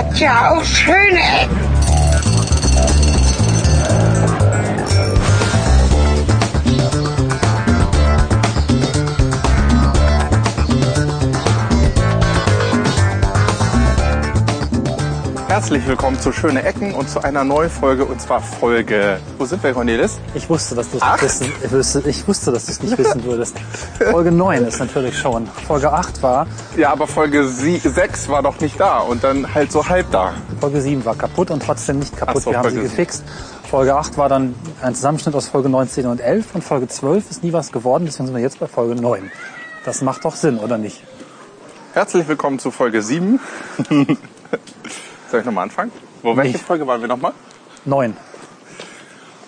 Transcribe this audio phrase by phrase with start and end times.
[0.00, 0.64] hat ja auch
[15.60, 19.20] Herzlich willkommen zu Schöne Ecken und zu einer neuen Folge und zwar Folge.
[19.36, 20.18] Wo sind wir, Cornelis?
[20.34, 22.96] Ich wusste, dass du es nicht wissen, ich wusste, ich wusste, dass du es nicht
[22.96, 23.58] wissen würdest.
[24.10, 25.46] Folge 9 ist natürlich schon.
[25.46, 26.46] Folge 8 war,
[26.78, 30.32] Ja, aber Folge 6 war doch nicht da und dann halt so halb da.
[30.62, 32.42] Folge 7 war kaputt und trotzdem nicht kaputt.
[32.42, 33.22] So, Wir haben sie gefixt.
[33.70, 37.30] Folge 8 war dann ein Zusammenschnitt aus Folge 9, 10 und 11 und Folge 12
[37.30, 39.30] ist nie was geworden, deswegen sind wir jetzt bei Folge 9.
[39.84, 41.04] Das macht doch Sinn, oder nicht?
[41.92, 43.38] Herzlich willkommen zu Folge 7.
[45.30, 45.92] Soll ich nochmal anfangen?
[46.22, 46.64] Wo, welche Nicht.
[46.64, 47.32] Folge waren wir nochmal?
[47.84, 48.16] 9.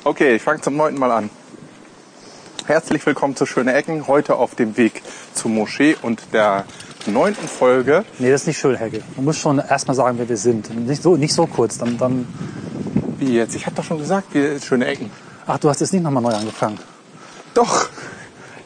[0.04, 1.30] Okay, ich fange zum neunten Mal an.
[2.66, 5.02] Herzlich willkommen zu Schöne Ecken, heute auf dem Weg
[5.34, 6.64] zur Moschee und der
[7.06, 8.04] neunten Folge.
[8.18, 9.02] Nee, das ist nicht schön, Helge.
[9.16, 10.70] Man muss schon erstmal sagen, wer wir sind.
[10.86, 12.26] Nicht so, nicht so kurz, dann, dann,
[13.18, 13.54] Wie jetzt?
[13.56, 15.10] Ich habe doch schon gesagt, wir Schöne Ecken.
[15.46, 16.78] ach, du hast jetzt nicht nochmal neu angefangen.
[17.54, 17.88] Doch,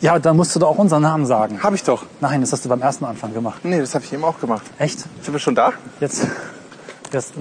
[0.02, 1.62] Ja, dann musst du doch auch unseren Namen sagen.
[1.62, 2.04] habe ich doch.
[2.20, 3.64] Nein, das hast du beim ersten Anfang gemacht.
[3.64, 4.62] Nee, das habe ich eben auch gemacht.
[4.78, 5.00] Echt?
[5.22, 5.72] Sind wir schon da?
[6.00, 6.26] Jetzt,
[7.12, 7.34] jetzt,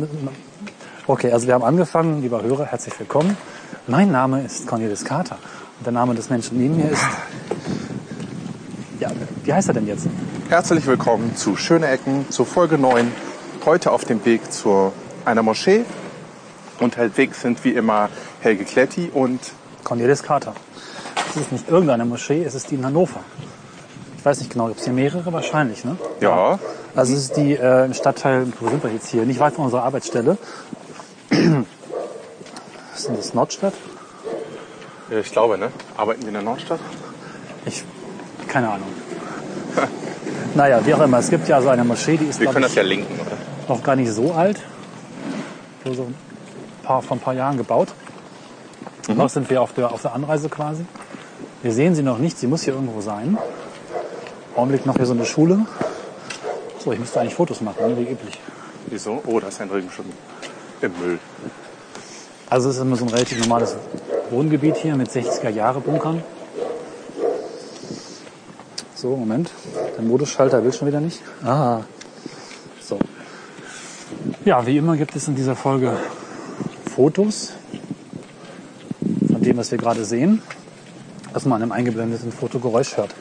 [1.08, 3.38] okay, also wir haben angefangen, lieber Hörer, herzlich willkommen.
[3.88, 5.38] Mein Name ist Cornelis Carter
[5.77, 7.03] und der Name des Menschen neben mir ist,
[8.99, 9.11] ja,
[9.43, 10.08] wie heißt er denn jetzt?
[10.49, 13.11] Herzlich willkommen zu Schöne Ecken, zu Folge 9.
[13.66, 14.91] Heute auf dem Weg zu
[15.25, 15.86] einer Moschee.
[16.80, 18.09] Und halbwegs sind wie immer
[18.41, 19.39] Helge Kletti und
[19.83, 20.53] Cornelis Carter.
[21.30, 23.21] Es ist nicht irgendeine Moschee, es ist die in Hannover.
[24.25, 25.31] Ich weiß nicht genau, gibt es hier mehrere?
[25.31, 25.97] Wahrscheinlich, ne?
[26.19, 26.57] ja,
[26.95, 29.23] Also es ist die äh, im Stadtteil, wo sind wir jetzt hier?
[29.23, 30.39] Nicht weit von unserer Arbeitsstelle.
[31.29, 31.37] Was
[32.97, 33.35] ist denn das?
[33.35, 33.75] Nordstadt?
[35.11, 35.69] ich glaube, ne?
[35.95, 36.79] Arbeiten wir in der Nordstadt?
[37.67, 37.83] Ich,
[38.47, 38.87] keine Ahnung.
[40.55, 41.19] naja, wie auch immer.
[41.19, 43.37] Es gibt ja so eine Moschee, die ist, Wir können das ja linken, oder?
[43.69, 44.59] noch gar nicht so alt.
[45.85, 46.15] So, so ein
[46.81, 47.89] paar, vor ein paar Jahren gebaut.
[49.08, 50.83] Noch sind wir auf der, auf der Anreise quasi.
[51.61, 53.37] Wir sehen sie noch nicht, sie muss hier irgendwo sein.
[54.55, 55.66] Augenblick noch hier so eine Schule.
[56.80, 58.39] So, ich müsste eigentlich Fotos machen, ne, wie üblich.
[58.88, 59.21] Wieso?
[59.26, 60.05] Oh, da ist ein Regenschirm
[60.82, 61.20] im Müll.
[62.49, 63.76] Also es ist immer so ein relativ normales
[64.30, 66.23] Wohngebiet hier mit 60er-Jahre-Bunkern.
[68.94, 69.52] So, Moment.
[69.98, 71.21] Der Modusschalter will schon wieder nicht.
[71.44, 71.82] Ah.
[72.82, 72.99] So.
[74.45, 75.98] Ja, wie immer gibt es in dieser Folge
[76.95, 77.54] Fotos
[79.32, 80.42] von dem, was wir gerade sehen,
[81.33, 83.14] was man im eingeblendeten Fotogeräusch hört.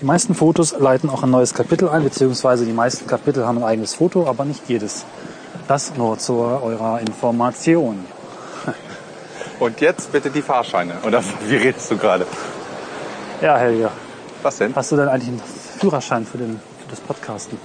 [0.00, 3.64] Die meisten Fotos leiten auch ein neues Kapitel ein, beziehungsweise die meisten Kapitel haben ein
[3.64, 5.04] eigenes Foto, aber nicht jedes.
[5.68, 8.06] Das nur zu eurer Information.
[9.58, 10.94] Und jetzt bitte die Fahrscheine.
[11.06, 12.26] Oder wie redest du gerade?
[13.42, 13.90] Ja, Helge,
[14.42, 14.74] Was denn?
[14.74, 15.42] hast du denn eigentlich einen
[15.78, 17.58] Führerschein für, den, für das Podcasten?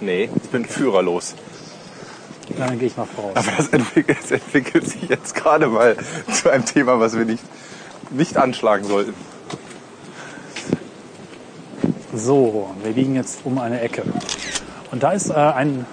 [0.00, 1.34] Nee, ich bin führerlos.
[2.56, 3.32] Ja, dann gehe ich mal voraus.
[3.34, 5.96] Aber das entwickelt, das entwickelt sich jetzt gerade mal
[6.32, 7.42] zu einem Thema, was wir nicht,
[8.10, 9.12] nicht anschlagen sollten.
[12.18, 14.02] So, wir liegen jetzt um eine Ecke.
[14.90, 15.86] Und da ist äh, ein,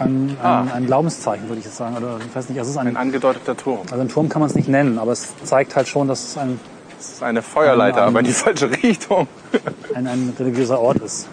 [0.00, 0.64] ein, Ah.
[0.74, 1.96] ein Glaubenszeichen, würde ich jetzt sagen.
[1.96, 3.80] Oder ich weiß nicht, also es ist Ein ein, angedeuteter Turm.
[3.90, 6.36] also ein Turm kann man es nicht nennen, aber es zeigt halt schon, dass es
[6.38, 6.58] ein,
[6.98, 9.28] Das ist eine Feuerleiter, Ein- aber in die falsche Richtung.
[9.94, 11.28] ein, ein religiöser Ort ist.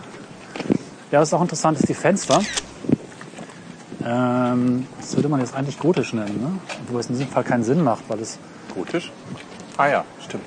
[1.12, 2.40] Ja, was auch interessant ist, die Fenster.
[4.06, 6.52] Ähm, das würde man jetzt eigentlich gotisch nennen, ne?
[6.88, 8.38] Wobei es in diesem Fall keinen Sinn macht, weil es
[8.76, 9.12] Gotisch?
[9.78, 10.46] Ah ja, stimmt.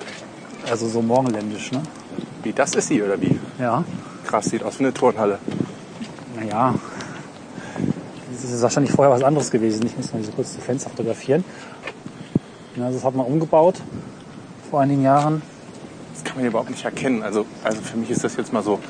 [0.70, 1.82] also so morgenländisch, ne?
[2.42, 3.38] Wie, das ist sie, oder wie?
[3.58, 3.84] Ja.
[4.26, 5.38] Krass, sieht aus wie eine Turnhalle.
[6.36, 6.74] Naja,
[8.32, 9.86] das ist wahrscheinlich vorher was anderes gewesen.
[9.86, 11.44] Ich muss mal so kurz die Fenster fotografieren.
[12.76, 13.76] Ja, das hat man umgebaut
[14.70, 15.42] vor einigen Jahren.
[16.12, 17.22] Das kann man hier überhaupt nicht erkennen.
[17.22, 18.80] Also, also für mich ist das jetzt mal so.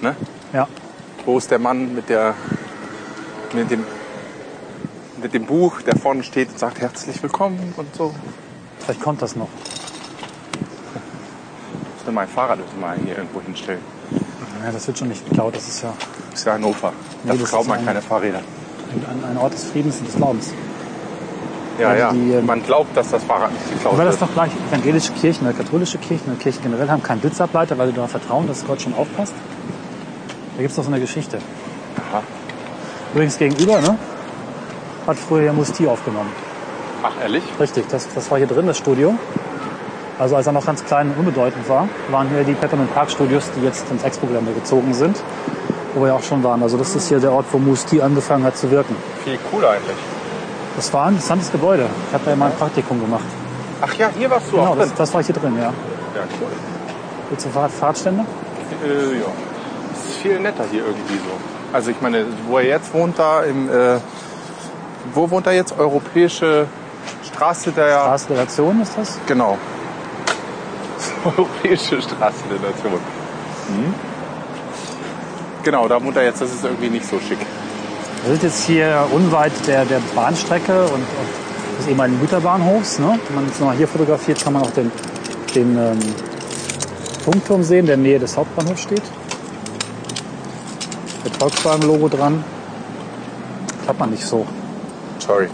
[0.00, 0.16] Ne?
[0.52, 0.68] Ja,
[1.24, 2.34] Wo ist der Mann mit der
[3.52, 3.84] mit dem
[5.22, 8.12] mit dem Buch, der vorne steht und sagt herzlich willkommen und so.
[8.80, 9.48] vielleicht kommt das noch.
[12.12, 13.80] Mein Fahrrad mal hier irgendwo hinstellen.
[14.64, 15.54] Ja, das wird schon nicht geklaut.
[15.56, 15.92] Das ist ja
[16.30, 16.92] Das ist ja Hannover.
[17.24, 18.38] Da Nee, das klaut man ein- keine Fahrräder.
[18.38, 20.52] ein, ein Ort des Friedens und des Glaubens.
[21.80, 22.12] Ja, Also ja.
[22.12, 24.28] die, ähm, man glaubt, dass das Fahrrad nicht geklaut Aber das wird.
[24.30, 27.94] doch gleich evangelische Kirchen oder katholische Kirchen oder Kirchen generell haben keinen Blitzableiter, weil sie
[27.94, 29.32] darauf vertrauen, dass Gott schon aufpasst.
[30.56, 31.38] Da gibt es doch so eine Geschichte.
[32.10, 32.22] Aha.
[33.14, 33.96] Übrigens gegenüber, ne?
[35.06, 36.30] Hat früher ja Musti aufgenommen.
[37.02, 37.42] Ach, ehrlich?
[37.58, 39.14] Richtig, das, das war hier drin, das Studio.
[40.22, 43.50] Also als er noch ganz klein und unbedeutend war, waren hier die Peppermint Park Studios,
[43.56, 45.16] die jetzt ins Expo-Gelände gezogen sind,
[45.94, 46.62] wo wir ja auch schon waren.
[46.62, 48.94] Also das ist hier der Ort, wo Musti angefangen hat zu wirken.
[49.24, 49.96] Viel cooler eigentlich.
[50.76, 51.86] Das war ein interessantes Gebäude.
[52.06, 53.24] Ich habe da ja mal ein Praktikum gemacht.
[53.80, 54.88] Ach ja, hier warst du Genau, auch drin.
[54.90, 55.62] das, das war hier drin, ja.
[55.64, 55.72] Ja,
[56.40, 56.46] cool.
[57.30, 58.24] Willst du Fahrrad, Fahrradständer?
[58.84, 59.26] Äh, ja.
[59.92, 61.32] Es ist viel netter hier irgendwie so.
[61.72, 63.98] Also ich meine, wo er jetzt wohnt, da im, äh,
[65.14, 65.76] wo wohnt er jetzt?
[65.76, 66.66] Europäische
[67.24, 69.18] Straße der, Straße der Nation ist das?
[69.26, 69.58] genau.
[71.24, 72.92] Europäische Straße der Nation.
[72.92, 73.94] Mhm.
[75.62, 77.38] Genau, da wohnt er jetzt, das ist irgendwie nicht so schick.
[78.24, 81.04] Wir sind jetzt hier unweit der, der Bahnstrecke und
[81.78, 82.98] des ehemaligen Güterbahnhofs.
[82.98, 83.18] Ne?
[83.28, 84.90] Wenn man jetzt nochmal hier fotografiert, kann man auch den,
[85.54, 85.98] den ähm,
[87.24, 89.02] Funkturm sehen, der in der Nähe des Hauptbahnhofs steht.
[91.24, 92.44] Mit Volkswagen-Logo dran.
[93.84, 94.46] Klappt man nicht so.
[95.18, 95.48] Sorry.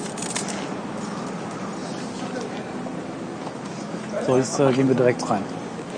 [4.26, 5.43] So, jetzt äh, gehen wir direkt rein.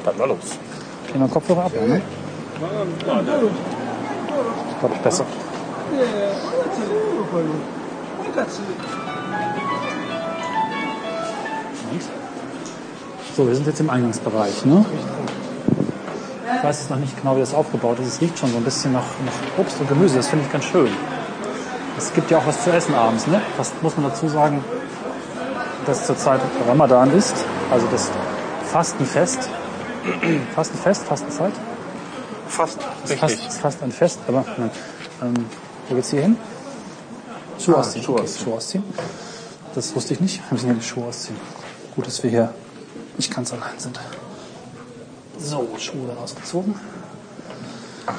[0.04, 0.58] Dann mal los.
[1.12, 2.00] Wir den Kopfhörer ab, ne?
[4.80, 5.24] Glaube ich besser.
[13.36, 14.84] So, wir sind jetzt im Eingangsbereich, ne?
[16.56, 18.08] Ich weiß jetzt noch nicht genau, wie das aufgebaut ist.
[18.08, 20.16] Es riecht schon so ein bisschen nach, nach Obst und Gemüse.
[20.16, 20.90] Das finde ich ganz schön.
[21.96, 23.40] Es gibt ja auch was zu essen abends, ne?
[23.56, 24.62] Was muss man dazu sagen,
[25.86, 27.34] dass zurzeit Ramadan ist,
[27.70, 28.10] also das
[28.70, 29.48] Fastenfest.
[30.54, 31.52] Fastenfest, Fastenzeit?
[32.48, 34.70] Fast Das ist fast, ist fast ein Fest, aber nein.
[35.22, 35.34] Ähm,
[35.88, 36.36] wo geht's hier hin?
[37.58, 38.04] Schuhe Ah, ausziehen.
[38.04, 38.44] Schuhe okay, ausziehen.
[38.44, 38.84] Schuhe ausziehen.
[39.74, 40.38] Das wusste ich nicht.
[40.48, 41.36] Wir müssen ja die Schuhe ausziehen.
[41.94, 42.52] Gut, dass wir hier
[43.16, 44.00] nicht ganz allein sind.
[45.38, 46.74] So, Schuhe dann ausgezogen.
[48.06, 48.14] Ja,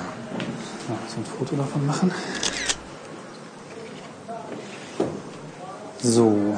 [1.08, 2.12] so ein Foto davon machen.
[6.02, 6.58] So.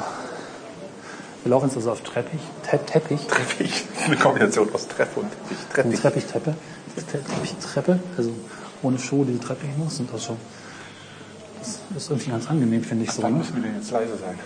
[1.43, 2.39] Wir laufen jetzt also auf Treppich.
[2.69, 3.27] Te Teppich.
[3.27, 3.85] Teppich.
[4.05, 5.85] Eine Kombination aus Treppe und Teppich.
[5.85, 6.25] Eine Teppich.
[6.25, 6.55] Teppichtreppe.
[6.95, 8.31] Teppichtreppe, also
[8.83, 10.37] ohne Schuhe diese Treppe hinaus sind das schon.
[11.59, 13.21] Das ist irgendwie ganz angenehm, finde ich so.
[13.21, 13.37] Dann Ne?
[13.39, 14.37] müssen wir denn jetzt leise sein.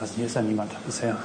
[0.00, 1.16] Also hier ist ja niemand bisher.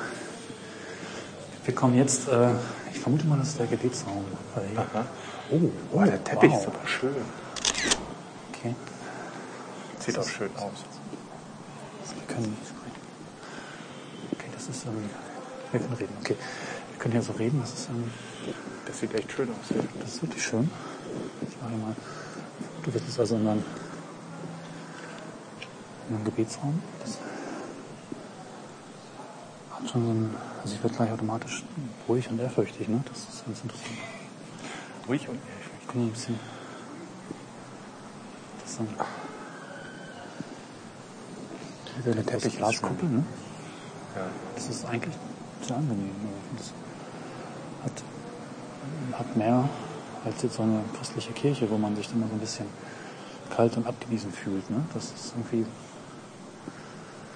[1.65, 2.49] Wir kommen jetzt, äh,
[2.93, 4.23] ich vermute mal, das ist der Gebetsraum.
[4.77, 5.05] Aha.
[5.51, 5.59] oh,
[5.93, 6.59] Oh, der Teppich wow.
[6.61, 7.15] ist aber schön.
[8.53, 8.73] Okay,
[9.99, 10.83] Sieht auch schön aus.
[12.15, 12.57] wir können.
[14.67, 14.85] Das ist.
[14.85, 15.09] Ähm,
[15.71, 16.13] wir können reden.
[16.21, 16.35] Okay,
[16.91, 17.59] wir können hier so reden.
[17.61, 18.11] Das ist, ähm,
[18.85, 19.67] Das sieht echt schön aus.
[19.69, 19.83] Hier.
[19.99, 20.69] das ist wirklich schön.
[21.47, 21.95] Ich mache mal.
[22.83, 23.63] Du bist jetzt also in einem,
[26.09, 26.81] in einem Gebetsraum.
[26.99, 27.17] Das
[29.71, 30.35] hat schon so ein.
[30.63, 31.63] Also ich werde gleich automatisch
[32.07, 32.87] ruhig und ehrfürchtig.
[32.87, 33.01] Ne?
[33.07, 33.97] Das ist ganz interessant.
[35.07, 35.39] Ruhig und
[35.81, 36.39] Ich bin hier ein bisschen.
[38.63, 38.89] Das ist ein,
[42.05, 43.23] Der Teppich Glaskuppel, ne?
[44.17, 44.25] Ja.
[44.55, 45.13] Das ist eigentlich
[45.61, 46.09] sehr angenehm.
[46.57, 46.73] Das
[47.83, 48.03] hat,
[49.19, 49.69] hat mehr
[50.25, 52.65] als jetzt so eine christliche Kirche, wo man sich immer so ein bisschen
[53.55, 54.69] kalt und abgewiesen fühlt.
[54.69, 54.83] Ne?
[54.93, 55.65] Das ist irgendwie,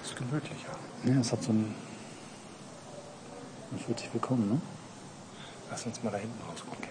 [0.02, 0.72] Ist gemütlicher.
[1.04, 1.74] ja, es hat so ein,
[3.70, 4.48] man fühlt sich willkommen.
[4.48, 4.60] Ne?
[5.70, 6.88] Lass uns mal da hinten rausgucken.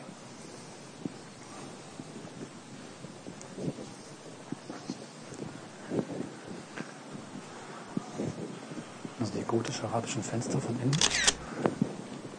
[9.20, 10.98] Also die gotisch-arabischen Fenster von innen,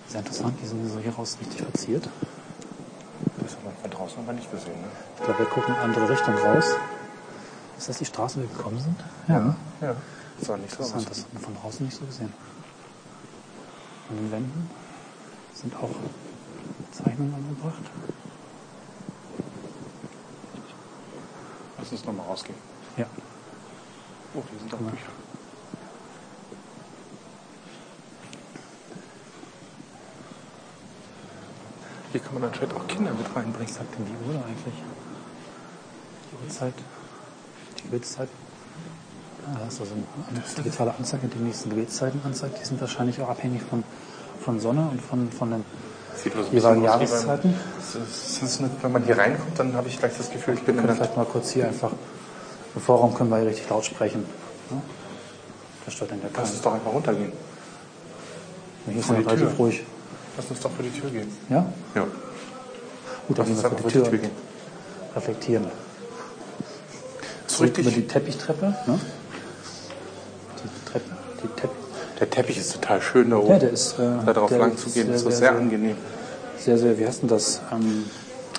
[0.08, 2.08] sehr interessant, die sind so hieraus richtig verziert.
[3.38, 4.80] Das haben wir von draußen aber nicht gesehen.
[4.80, 4.88] Ne?
[5.18, 6.66] Ich glaube, wir gucken in eine andere Richtung raus.
[7.78, 8.96] Ist das die Straße, wo wir gekommen sind?
[9.28, 9.54] Ja.
[9.80, 9.96] Ja.
[10.40, 10.82] Sah nicht so.
[10.82, 12.32] Interessant, das hat man von draußen nicht so gesehen.
[14.10, 14.70] An den Wänden
[15.54, 15.90] sind auch
[16.92, 17.82] Zeichnungen angebracht.
[21.78, 22.58] Lass uns nochmal rausgehen.
[22.96, 23.06] Ja.
[24.34, 24.78] Oh, hier sind auch.
[24.78, 25.21] Bücher.
[32.32, 33.68] Kann man anscheinend auch Kinder mit reinbringen.
[33.68, 34.74] Was sagt denn die Uhr da eigentlich?
[36.30, 36.74] Die Uhrzeit?
[37.78, 38.28] Die Gebetszeit?
[39.54, 39.92] Da ist also
[40.30, 42.58] eine digitale Anzeige, die nächsten Gebetszeiten anzeigt.
[42.60, 43.84] Die sind wahrscheinlich auch abhängig von,
[44.40, 45.64] von Sonne und von, von den
[46.14, 47.54] Sieht also jeweiligen Jahreszeiten.
[48.82, 50.96] Wenn man hier reinkommt, dann habe ich gleich das Gefühl, ich bin in können der
[50.96, 51.90] vielleicht mal kurz hier einfach
[52.74, 54.24] im Vorraum können wir hier richtig laut sprechen.
[54.70, 54.76] Ja?
[55.84, 57.32] Das stört dann ja Lass uns doch einfach runtergehen.
[58.86, 59.82] Hier ist ja relativ ruhig.
[60.36, 61.30] Lass uns doch vor die Tür gehen.
[61.50, 61.66] Ja?
[61.94, 62.06] Ja.
[63.28, 64.10] Gut, dann uns wir die Tür,
[65.14, 65.66] reflektieren.
[67.46, 68.74] Zurück über die Teppichtreppe.
[68.86, 68.98] Ne?
[70.64, 71.10] Die Treppe,
[71.42, 71.70] die Tepp
[72.18, 73.50] Der Teppich ist total schön da oben.
[73.50, 75.96] Ja, der ist, äh, da drauf lang ist zu gehen, ist sehr, sehr sehr- angenehm.
[76.58, 77.60] sehr, sehr, wie heißt denn das?
[77.72, 78.04] Ähm,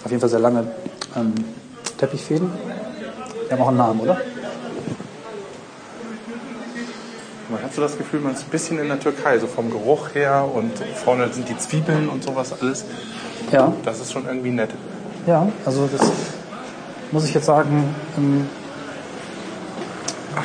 [0.03, 0.67] auf jeden Fall sehr lange
[1.15, 1.33] ähm,
[1.97, 2.51] Teppichfäden.
[3.47, 4.17] Die haben auch einen Namen, oder?
[7.49, 10.13] Man hat so das Gefühl, man ist ein bisschen in der Türkei, so vom Geruch
[10.15, 12.85] her und vorne sind die Zwiebeln und sowas alles.
[13.53, 13.71] Ja.
[13.85, 14.71] Das ist schon irgendwie nett.
[15.27, 16.11] Ja, also das
[17.11, 18.47] muss ich jetzt sagen, ähm,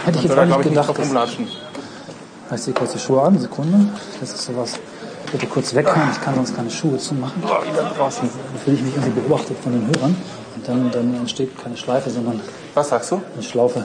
[0.04, 0.98] hätte ich jetzt auch nicht ich, nicht gedacht.
[0.98, 1.48] rumlatschen.
[2.54, 3.88] Ich ziehe kurz die Schuhe an, Sekunde.
[4.20, 4.78] Das ist sowas
[5.30, 7.42] Bitte kurz wegkommen, ich kann sonst keine Schuhe zumachen.
[7.44, 8.22] Oh, wieder draußen.
[8.28, 10.16] Dann fühle ich mich irgendwie beobachtet von den Hörern.
[10.56, 12.40] Und dann, dann entsteht keine Schleife, sondern
[12.74, 13.20] Was sagst du?
[13.34, 13.84] eine Schlaufe.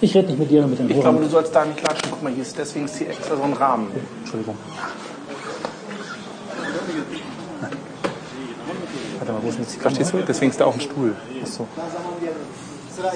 [0.00, 1.12] Ich rede nicht mit dir, mit den Ich Hörern.
[1.12, 2.08] glaube, du sollst da nicht klatschen.
[2.10, 3.86] Guck mal, hier ist deswegen ist hier extra so ein Rahmen.
[4.22, 4.56] Entschuldigung.
[9.30, 9.94] Warte mal, wo ist denn jetzt die Kamera?
[9.96, 10.26] Verstehst du?
[10.26, 11.14] Deswegen ist da auch ein Stuhl.
[11.42, 11.66] Achso.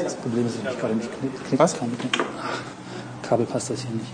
[0.02, 1.76] Das Problem ist, dass ich gerade nicht knick, knicken Was?
[1.78, 1.92] kann.
[3.22, 4.06] Kabel passt das hier nicht.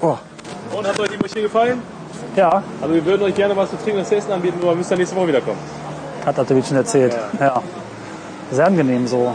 [0.00, 0.16] Oh,
[0.76, 1.80] Und hat euch die Moschee gefallen?
[2.36, 4.90] Ja, Also wir würden euch gerne was zu trinken und zu essen anbieten, aber müsst
[4.90, 5.58] ihr nächste Woche wiederkommen.
[6.26, 7.16] hat Atovic schon erzählt.
[7.40, 7.62] Ja.
[8.50, 9.34] Sehr angenehm so.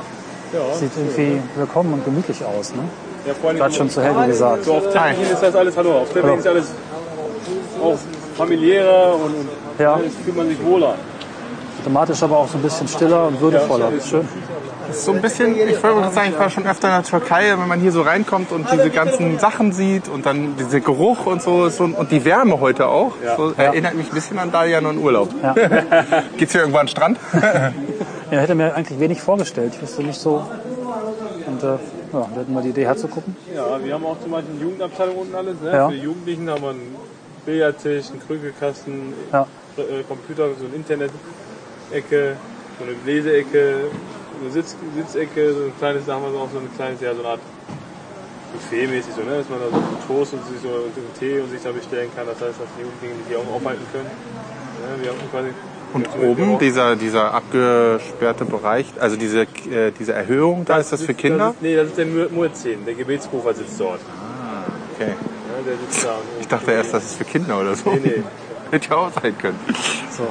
[0.54, 2.74] Ja, Sieht irgendwie willkommen und gemütlich aus.
[2.74, 2.84] Ne?
[3.26, 4.64] ja vor allem Gerade schon zu hell, wie gesagt.
[4.66, 6.66] so auf Teppichen ist das alles, hallo, auf Teppichen ist alles
[7.82, 7.98] auch
[8.38, 9.94] familiärer und, und Ja.
[9.96, 10.96] alles fühlt man sich wohler.
[11.82, 13.92] Automatisch aber auch so ein bisschen stiller und würdevoller.
[13.92, 14.28] Ja, Schön.
[14.92, 17.80] so ein bisschen, ich wollte sagen, ich war schon öfter in der Türkei, wenn man
[17.80, 21.86] hier so reinkommt und diese ganzen Sachen sieht und dann dieser Geruch und so, so
[21.86, 25.30] und die Wärme heute auch, so, erinnert mich ein bisschen an Dalian und Urlaub.
[25.42, 25.54] Ja.
[26.38, 27.20] Geht's hier irgendwann an den Strand?
[28.32, 29.74] Ja, hätte mir eigentlich wenig vorgestellt.
[29.76, 30.44] Ich wusste nicht so.
[31.48, 31.78] Und äh, ja,
[32.12, 33.36] wir hatten mal die Idee herzugucken.
[33.56, 35.60] Ja, wir haben auch zum Beispiel eine Jugendabteilung unten alles.
[35.64, 35.72] Ne?
[35.74, 35.88] Ja.
[35.90, 36.96] Für die Jugendlichen haben wir einen
[37.46, 39.48] Billardtisch, einen Krügelkasten, Ja.
[39.78, 42.36] äh, Computer, so eine Internet-Ecke,
[42.78, 43.76] so eine Leseecke,
[44.42, 47.14] eine Sitz Sitzecke, so ein kleines, da haben wir so auch so ein kleines, ja,
[47.14, 47.40] so eine Art
[48.54, 49.38] Buffet-mäßig, so, ne?
[49.38, 52.10] dass man da so Toast und sich so und einen Tee und sich da bestellen
[52.16, 52.26] kann.
[52.26, 54.10] Das heißt, dass die Jugendlichen sich hier auch aufhalten können.
[54.10, 55.50] Ja, wir haben quasi
[55.94, 61.14] Und oben dieser, dieser abgesperrte Bereich, also diese, äh, diese Erhöhung, da ist das für
[61.14, 61.48] Kinder?
[61.48, 64.00] Das ist, nee, das ist der Mu- Muezzin, der Gebetsrufer sitzt dort.
[64.96, 65.14] Okay.
[65.66, 66.16] Der sitzt da.
[66.40, 67.92] Ich dachte erst, das ist für Kinder oder so.
[67.92, 68.24] Nee, nee.
[68.72, 69.60] Hätte ja auch sein können.
[70.16, 70.28] So.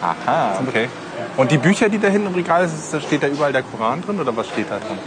[0.00, 0.88] Aha, okay.
[1.36, 4.02] Und die Bücher, die da hinten im Regal sind, da steht da überall der Koran
[4.02, 4.98] drin oder was steht da drin?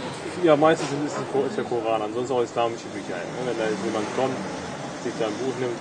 [0.42, 3.16] Ja, meistens ist, es, der Koran, ansonsten auch islamische Bücher.
[3.44, 4.36] Wenn da jemand kommt,
[5.04, 5.76] sich da ein Buch nimmt,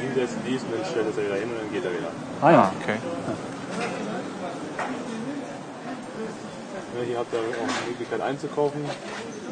[0.00, 2.10] hinsetzt, liest und dann stellt es er wieder hin und dann geht er wieder.
[2.40, 2.72] Ah ja.
[2.80, 2.96] okay.
[6.98, 7.42] Ja, hier habt ihr auch
[7.84, 8.80] die Möglichkeit einzukaufen.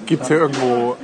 [0.07, 0.97] Gibt es hier irgendwo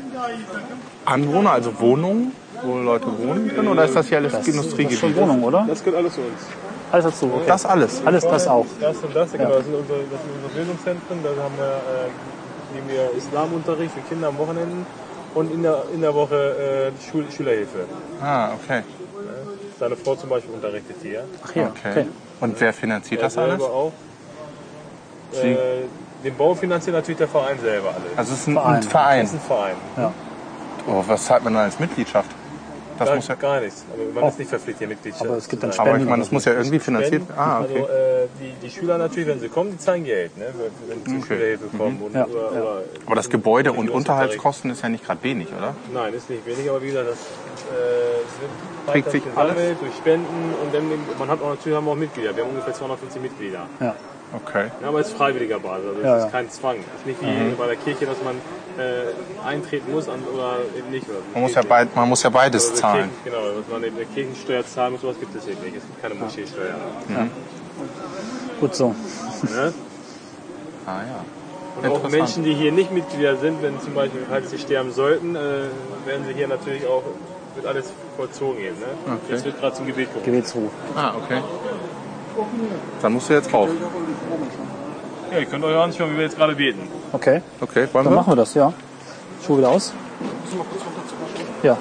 [1.05, 3.69] Anwohner, also Wohnungen, wo Leute wohnen können?
[3.69, 5.17] Oder ist das hier alles Das ist schon Industriegebiet?
[5.17, 5.64] Wohnung, oder?
[5.69, 6.41] Das gehört alles zu uns.
[6.91, 7.26] Alles dazu.
[7.35, 7.45] Okay.
[7.47, 8.03] Das alles.
[8.05, 8.67] Alles das auch.
[8.81, 11.19] Das und das, genau, das sind unsere, das sind unsere Bildungszentren.
[11.23, 14.87] Da haben wir, äh, nehmen wir Islamunterricht für Kinder am Wochenenden
[15.35, 17.85] und in der, in der Woche äh, Schul Schülerhilfe.
[18.23, 18.83] Ah, okay.
[19.79, 21.25] Seine Frau zum Beispiel unterrichtet hier.
[21.45, 21.64] Ach hier.
[21.76, 21.91] okay.
[21.91, 22.07] Okay.
[22.41, 23.61] Und wer finanziert Er das alles?
[23.61, 23.93] auch.
[25.33, 25.57] Sie- Äh,
[26.25, 28.16] den Bau finanziert natürlich der Verein selber alles.
[28.16, 28.75] Also es ist ein Verein.
[28.76, 29.25] ein Verein.
[29.25, 29.76] Ist ein Verein.
[30.87, 32.31] Oh, was zahlt man dann als Mitgliedschaft?
[32.97, 33.85] Das Gar, muss ja, gar nichts.
[33.90, 35.81] Also man ist nicht verpflichtet, hier Mitglied Aber es gibt dann sein.
[35.81, 37.40] aber ich Spenden meine, das muss ja irgendwie finanziert Spenden.
[37.40, 37.81] Ah, okay.
[37.81, 40.45] Also äh, die, die Schüler natürlich, wenn sie kommen, die zahlen Geld, ne?
[40.87, 41.26] wenn sie Okay.
[41.26, 42.00] Schülerhilfe kommen.
[42.00, 42.61] Und, Ja, oder, ja.
[42.62, 43.90] Oder Aber das Gebäude und.
[43.90, 45.75] Unterhaltskosten ist ja nicht gerade wenig, oder?
[45.93, 47.19] Nein, ist nicht wenig, aber wie gesagt, das
[47.75, 50.85] äh, wird sich gesammelt durch Spenden und dann,
[51.19, 52.37] man hat auch natürlich haben wir auch Mitglieder.
[52.37, 53.66] Wir haben ungefähr 250 Mitglieder.
[53.81, 53.95] Ja.
[54.35, 54.71] Okay.
[54.83, 56.31] Ja, aber es ist freiwilliger Basis, also es Ja, ist ja.
[56.31, 56.76] kein Zwang.
[56.79, 57.57] Es ist nicht wie Mhm.
[57.57, 58.35] bei der Kirche, dass man
[58.76, 61.09] äh, eintreten muss an, oder eben nicht.
[61.09, 63.11] Oder Man muss ja, beid, man muss ja beides Also zahlen.
[63.23, 65.76] Kirchen, genau, dass man eben eine Kirchensteuer zahlen muss, sowas gibt es eben nicht.
[65.76, 66.75] Es gibt keine Moscheesteuer.
[68.61, 68.88] Gut so.
[69.43, 69.73] Ne?
[70.87, 71.25] Ah ja.
[71.91, 72.09] Und auch.
[72.09, 75.38] Menschen, die hier nicht Mitglieder sind, wenn zum Beispiel, falls sie sterben sollten, äh,
[76.07, 77.03] werden sie hier natürlich auch,
[77.55, 78.79] wird alles vollzogen eben.
[78.81, 79.19] Ne?
[79.29, 80.25] Jetzt wird gerade zum Gebet gerufen.
[80.25, 80.71] Gebetsruf.
[80.97, 81.41] Ah, okay.
[83.03, 83.69] Dann musst du jetzt rauf.
[85.33, 86.88] Ja, ihr könnt euch anschauen, wie wir jetzt gerade beten.
[87.12, 87.43] Okay.
[87.61, 88.17] Okay, wollen Dann wir?
[88.17, 88.73] machen wir das, ja.
[89.45, 89.93] Schuhe wieder aus.
[91.62, 91.76] Ja.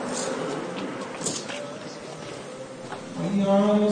[3.45, 3.83] حي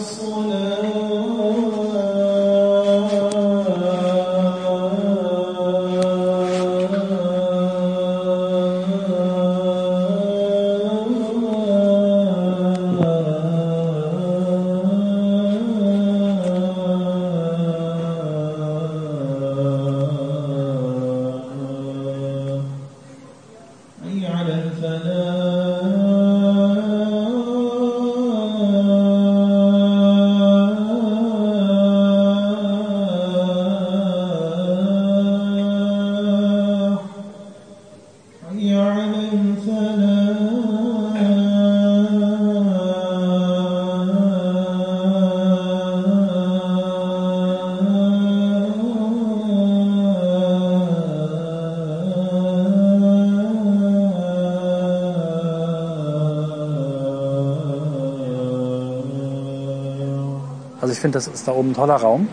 [60.82, 62.28] Also ich finde, das ist da oben ein toller Raum.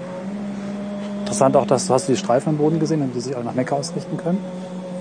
[1.21, 3.45] Interessant auch, dass du hast du die Streifen am Boden gesehen, damit die sich alle
[3.45, 4.39] nach Mekka ausrichten können.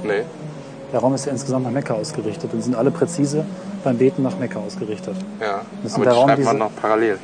[0.04, 0.24] Nee.
[0.92, 3.46] Der Raum ist ja insgesamt nach Mekka ausgerichtet und sind alle präzise
[3.84, 5.16] beim Beten nach Mekka ausgerichtet.
[5.40, 7.18] Ja, Das aber der die Raum, man diese- noch parallel.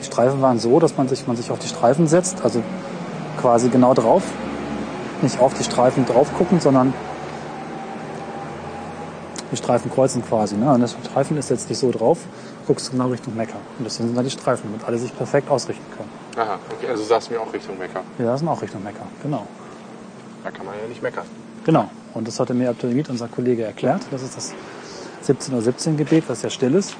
[0.00, 2.62] Die Streifen waren so, dass man sich, man sich auf die Streifen setzt, also
[3.40, 4.22] quasi genau drauf.
[5.22, 6.92] Nicht auf die Streifen drauf gucken, sondern
[9.52, 10.56] die Streifen kreuzen quasi.
[10.56, 10.72] Ne?
[10.72, 12.18] Und das Streifen ist jetzt nicht so drauf,
[12.66, 13.56] guckst genau Richtung Mekka.
[13.78, 16.10] Und deswegen sind da die Streifen, damit alle sich perfekt ausrichten können.
[16.36, 18.00] Aha, okay, also du mir auch Richtung Mekka.
[18.18, 19.46] Das sind auch Richtung Mekka, genau.
[20.42, 21.24] Da kann man ja nicht meckern.
[21.64, 21.88] Genau.
[22.14, 24.02] Und das hatte mir Abdelhamid, unser Kollege, erklärt.
[24.10, 24.52] Das ist das
[25.26, 26.96] 17.17 Uhr Gebet, was ja still ist.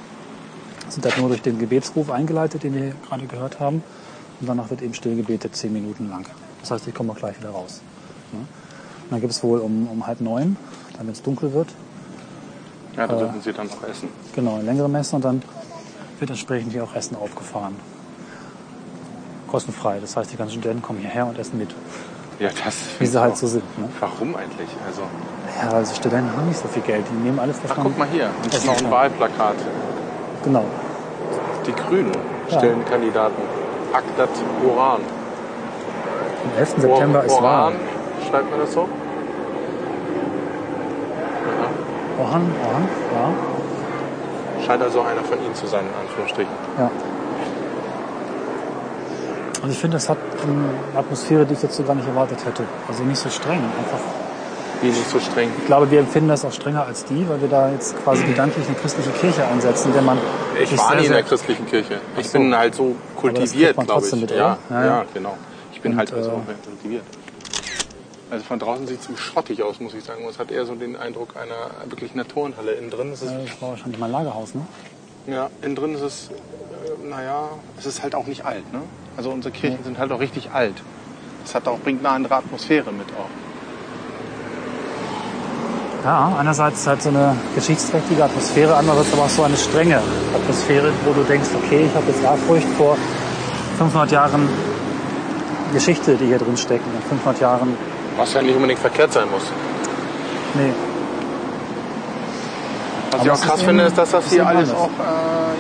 [0.85, 3.83] Das sind halt nur durch den Gebetsruf eingeleitet, den wir gerade gehört haben.
[4.40, 6.26] Und danach wird eben still gebetet, zehn Minuten lang.
[6.61, 7.81] Das heißt, ich komme auch gleich wieder raus.
[8.33, 8.38] Ja.
[8.38, 8.47] Und
[9.11, 10.57] dann gibt es wohl um, um halb neun,
[10.97, 11.69] dann wenn es dunkel wird,
[12.96, 14.08] Ja, da dürfen sie dann noch essen.
[14.34, 15.42] genau, längere Messe und dann
[16.18, 17.75] wird entsprechend hier auch Essen aufgefahren.
[19.50, 19.99] Kostenfrei.
[20.00, 21.70] Das heißt, die ganzen Studenten kommen hierher und essen mit.
[22.38, 23.37] Ja, das Wie sie halt auch.
[23.37, 23.78] so sind.
[23.78, 23.88] Ne?
[24.00, 24.68] Warum eigentlich?
[24.87, 25.02] Also,
[25.62, 27.04] Ja, also Studenten haben nicht so viel Geld.
[27.11, 28.30] Die nehmen alles, was ach, guck mal hier.
[28.46, 28.90] Das ist noch ein.
[28.90, 29.56] Wahlplakat.
[30.44, 30.64] Genau.
[31.66, 32.12] Die Grünen
[32.50, 32.58] Ja.
[32.58, 33.40] stellen Kandidaten.
[33.92, 34.30] Akdat
[34.66, 35.00] Oran.
[36.44, 36.75] Am 11.
[36.80, 37.42] September ist Wahl.
[37.42, 37.75] Oran,
[38.28, 38.88] schreibt man das so?
[42.22, 44.64] Orhan, Orhan, ja.
[44.66, 46.52] Scheint also einer von ihnen zu sein, in Anführungsstrichen.
[46.78, 46.90] ja.
[49.62, 52.64] Also ich finde, das hat eine Atmosphäre, die ich jetzt so gar nicht erwartet hätte.
[52.88, 53.60] Also nicht so streng.
[53.78, 54.00] Einfach.
[54.82, 55.50] Die nicht so streng.
[55.56, 58.66] Ich glaube, wir empfinden das auch strenger als die, weil wir da jetzt quasi gedanklich
[58.66, 60.18] eine christliche Kirche einsetzen, in der man
[60.60, 62.00] Ich war nie in der christlichen Kirche.
[62.18, 62.38] Ich so.
[62.38, 64.20] bin halt so kultiviert, glaube ich.
[64.20, 65.36] mit, ja, ja, Ja, genau.
[65.72, 67.04] Ich bin Und, halt also äh, kultiviert.
[68.32, 70.24] Also von draußen sieht es ziemlich schrottig aus, muss ich sagen.
[70.26, 72.72] Es hat eher so den Eindruck einer wirklich einer Turnhalle.
[72.72, 74.62] Innen drin ist es, Das war wahrscheinlich mein Lagerhaus, ne?
[75.26, 78.72] ja, innen drin ist es, äh, naja, es ist halt auch nicht alt.
[78.72, 78.80] Ne?
[79.18, 80.76] Also unsere Kirchen sind halt auch richtig alt.
[81.42, 83.28] Das hat auch, bringt eine andere Atmosphäre mit auch.
[86.02, 90.00] Ja, einerseits halt so eine geschichtsträchtige Atmosphäre, andererseits aber auch so eine strenge
[90.34, 92.96] Atmosphäre, wo du denkst, okay, ich habe jetzt Ehrfurcht vor
[93.76, 94.48] 500 Jahren
[95.74, 97.76] Geschichte, die hier drin steckt, und 500 Jahren,
[98.16, 99.42] Was ja nicht unbedingt verkehrt sein muss.
[100.55, 100.72] nee,
[103.11, 104.83] Was Aber ich auch krass ist finde, ist, dass das hier eben alles anders.
[104.83, 104.90] auch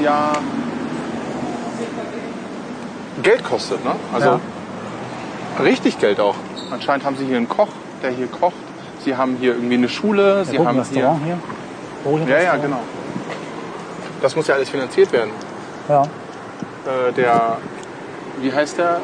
[0.00, 0.32] äh, ja,
[3.22, 3.84] Geld kostet.
[3.84, 3.92] Ne?
[4.12, 4.40] Also
[5.62, 6.34] richtig Geld auch.
[6.70, 7.68] Anscheinend haben sie hier einen Koch,
[8.02, 8.54] der hier kocht.
[9.04, 10.36] Sie haben hier irgendwie eine Schule.
[10.36, 11.38] der sie haben hier, Restaurant hier.
[12.04, 12.62] Orient ja, ja, Restaurant.
[12.64, 12.80] genau.
[14.22, 15.30] Das muss ja alles finanziert werden.
[15.88, 17.58] Ja, Äh, der,
[18.40, 19.00] wie heißt der?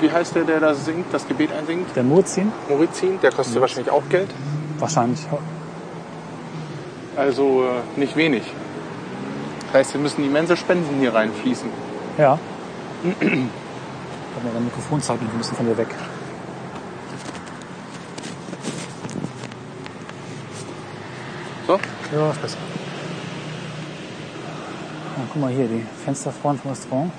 [0.00, 1.94] Wie heißt der, der das singt, das Gebet einsingt?
[1.94, 4.30] der Murzin, Morizin, der kostet wahrscheinlich auch Geld.
[4.78, 5.20] wahrscheinlich.
[7.16, 8.42] Also äh, nicht wenig.
[9.66, 11.68] Das heißt, wir müssen immense Spenden hier reinfließen.
[12.18, 12.38] Ja.
[14.34, 15.88] Ich habe mir dein Mikrofon zeigen, wir müssen von dir weg.
[21.66, 21.78] So?
[22.16, 22.56] Ja, ist besser.
[25.16, 27.12] Ja, guck mal hier, die Fensterfront vom Restaurant.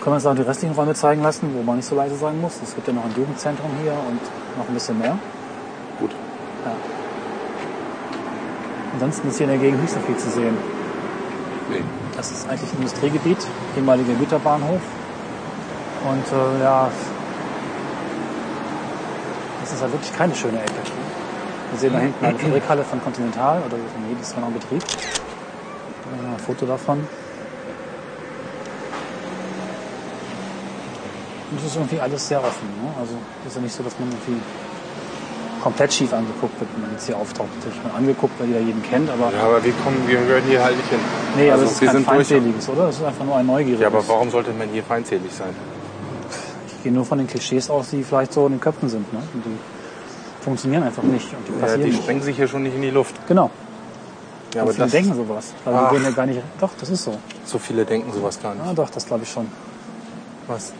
[0.00, 2.40] Können wir uns auch die restlichen Räume zeigen lassen, wo man nicht so leise sein
[2.40, 2.58] muss.
[2.62, 4.20] Es gibt ja noch ein Jugendzentrum hier und
[4.56, 5.18] noch ein bisschen mehr.
[5.98, 6.10] Gut.
[8.94, 10.56] Ansonsten ist hier in der Gegend nicht so viel zu sehen.
[11.70, 11.84] Nee.
[12.16, 13.38] Das ist eigentlich ein Industriegebiet,
[13.76, 14.80] ehemaliger Güterbahnhof.
[16.08, 16.90] Und äh, ja,
[19.60, 20.72] das ist halt wirklich keine schöne Ecke.
[21.72, 24.82] Wir sehen da hinten eine Fabrikhalle von Continental oder von jedes noch in Betrieb.
[24.82, 27.06] Ja, ein Foto davon.
[31.50, 32.68] Und es ist irgendwie alles sehr offen.
[32.82, 32.90] Ne?
[33.00, 34.40] Also es ist ja nicht so, dass man irgendwie
[35.62, 37.48] komplett schief angeguckt wird, wenn man jetzt hier auftaucht.
[37.56, 40.62] Natürlich man angeguckt, weil jeder jeden kennt, aber Ja, aber wir kommen, wir gehören hier
[40.64, 40.98] halt nicht hin.
[41.36, 42.06] nee, aber Also, es ist wir kein durch.
[42.06, 42.88] feindseliges, oder?
[42.88, 43.80] Es ist einfach nur ein neugieriges.
[43.80, 45.54] Ja, aber warum sollte man hier feindselig sein?
[46.68, 49.12] Ich gehe nur von den Klischees aus, die vielleicht so in den Köpfen sind.
[49.12, 49.18] Ne?
[49.34, 49.58] Und die
[50.42, 53.14] funktionieren einfach nicht und die Ja, die sprengen sich hier schon nicht in die Luft.
[53.28, 53.50] Genau.
[54.54, 55.52] Ja, aber aber viele das, denken sowas.
[55.66, 55.92] Ach.
[55.92, 56.40] wir gehen ja gar nicht.
[56.58, 57.18] Doch, das ist so.
[57.44, 58.64] so viele denken sowas gar nicht.
[58.64, 59.46] Ja, doch, das glaube ich schon.
[60.46, 60.72] Was?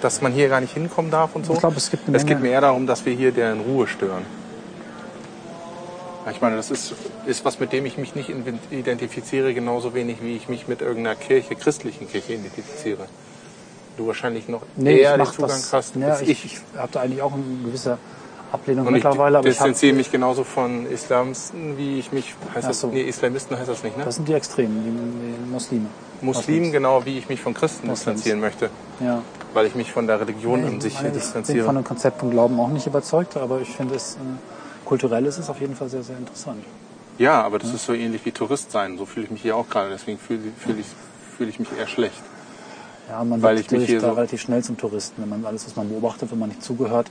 [0.00, 1.54] Dass man hier gar nicht hinkommen darf und so?
[1.54, 3.86] Ich glaube, es gibt eine Es geht mir eher darum, dass wir hier deren Ruhe
[3.86, 4.24] stören.
[6.30, 6.94] Ich meine, das ist,
[7.26, 8.30] ist was, mit dem ich mich nicht
[8.70, 13.06] identifiziere, genauso wenig wie ich mich mit irgendeiner Kirche, christlichen Kirche identifiziere.
[13.98, 15.72] Du wahrscheinlich noch Nee, eher den Zugang das.
[15.72, 16.44] hast ja, als ich, ich.
[16.46, 17.98] ich habe da eigentlich auch eine gewisse
[18.54, 22.80] Ablehnung Und ich mittlerweile, ich distanziere mich genauso von Islamisten, wie ich mich, heißt das,
[22.80, 22.88] so.
[22.88, 24.04] nee, Islamisten heißt das nicht, ne?
[24.04, 25.86] das sind die Extremen, die, die Muslime.
[26.20, 27.98] Muslimen, genau wie ich mich von Christen Moslems.
[28.22, 28.70] distanzieren möchte.
[29.00, 29.20] Ja.
[29.52, 31.64] Weil ich mich von der Religion an sich Ich meine, ich bin distanziere.
[31.66, 34.18] von dem Konzept von Glauben auch nicht überzeugt, aber ich finde es äh,
[34.86, 36.64] kulturell ist es auf jeden Fall sehr, sehr interessant.
[37.18, 38.96] Ja, aber das ist so ähnlich wie Tourist sein.
[38.98, 39.90] So fühle ich mich hier auch gerade.
[39.90, 40.86] Deswegen fühle fühle ich,
[41.36, 42.22] fühle ich mich eher schlecht.
[43.08, 45.20] Ja, man Weil wird ich mich hier da so- relativ schnell zum Touristen.
[45.22, 47.10] Wenn man alles, was man beobachtet, wenn man nicht zugehört,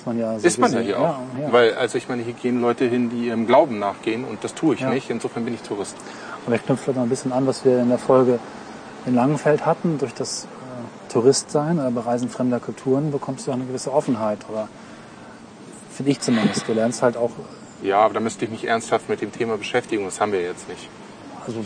[0.00, 1.02] ist man ja so Ist man ja hier auch.
[1.02, 1.52] Ja, ja.
[1.52, 4.74] Weil, also ich meine, hier gehen Leute hin, die ihrem Glauben nachgehen und das tue
[4.74, 4.90] ich Ja.
[4.90, 5.10] nicht.
[5.10, 5.94] Insofern bin ich Tourist.
[6.46, 8.38] Aber ich knüpfe noch ein bisschen an, was wir in der Folge
[9.06, 9.98] in Langenfeld hatten.
[9.98, 14.38] Durch das äh, Touristsein oder Bereisen fremder Kulturen bekommst du auch eine gewisse Offenheit.
[14.50, 14.68] Oder
[15.92, 16.66] finde ich zumindest.
[16.66, 17.30] Du lernst halt auch,
[17.82, 20.04] Ja, aber da müsste ich mich ernsthaft mit dem Thema beschäftigen.
[20.04, 20.88] Das haben wir jetzt nicht.
[21.46, 21.62] also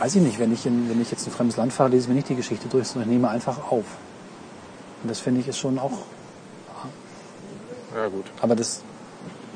[0.00, 2.02] weiß ich nicht, wenn ich, in, wenn ich jetzt in ein fremdes Land fahre, lese
[2.04, 3.84] ich mir nicht die Geschichte durch, sondern ich nehme einfach auf.
[5.02, 5.92] Und das finde ich ist schon auch,
[7.94, 8.26] Ja, gut.
[8.40, 8.82] aber das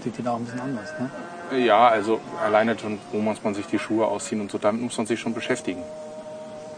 [0.03, 0.89] sieht jeder auch ein bisschen anders.
[0.99, 1.59] Ne?
[1.65, 4.97] Ja, also alleine schon, wo muss man sich die Schuhe ausziehen und so, damit muss
[4.97, 5.83] man sich schon beschäftigen.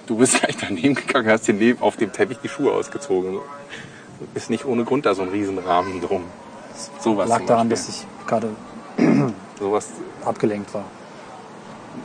[0.07, 3.38] Du bist gleich daneben gegangen, hast dir neben, auf dem Teppich die Schuhe ausgezogen.
[4.35, 6.25] Ist nicht ohne Grund da so ein Riesenrahmen drum.
[7.01, 8.51] Sowas Lag daran, dass ich gerade
[9.59, 9.88] Sowas,
[10.25, 10.85] abgelenkt war.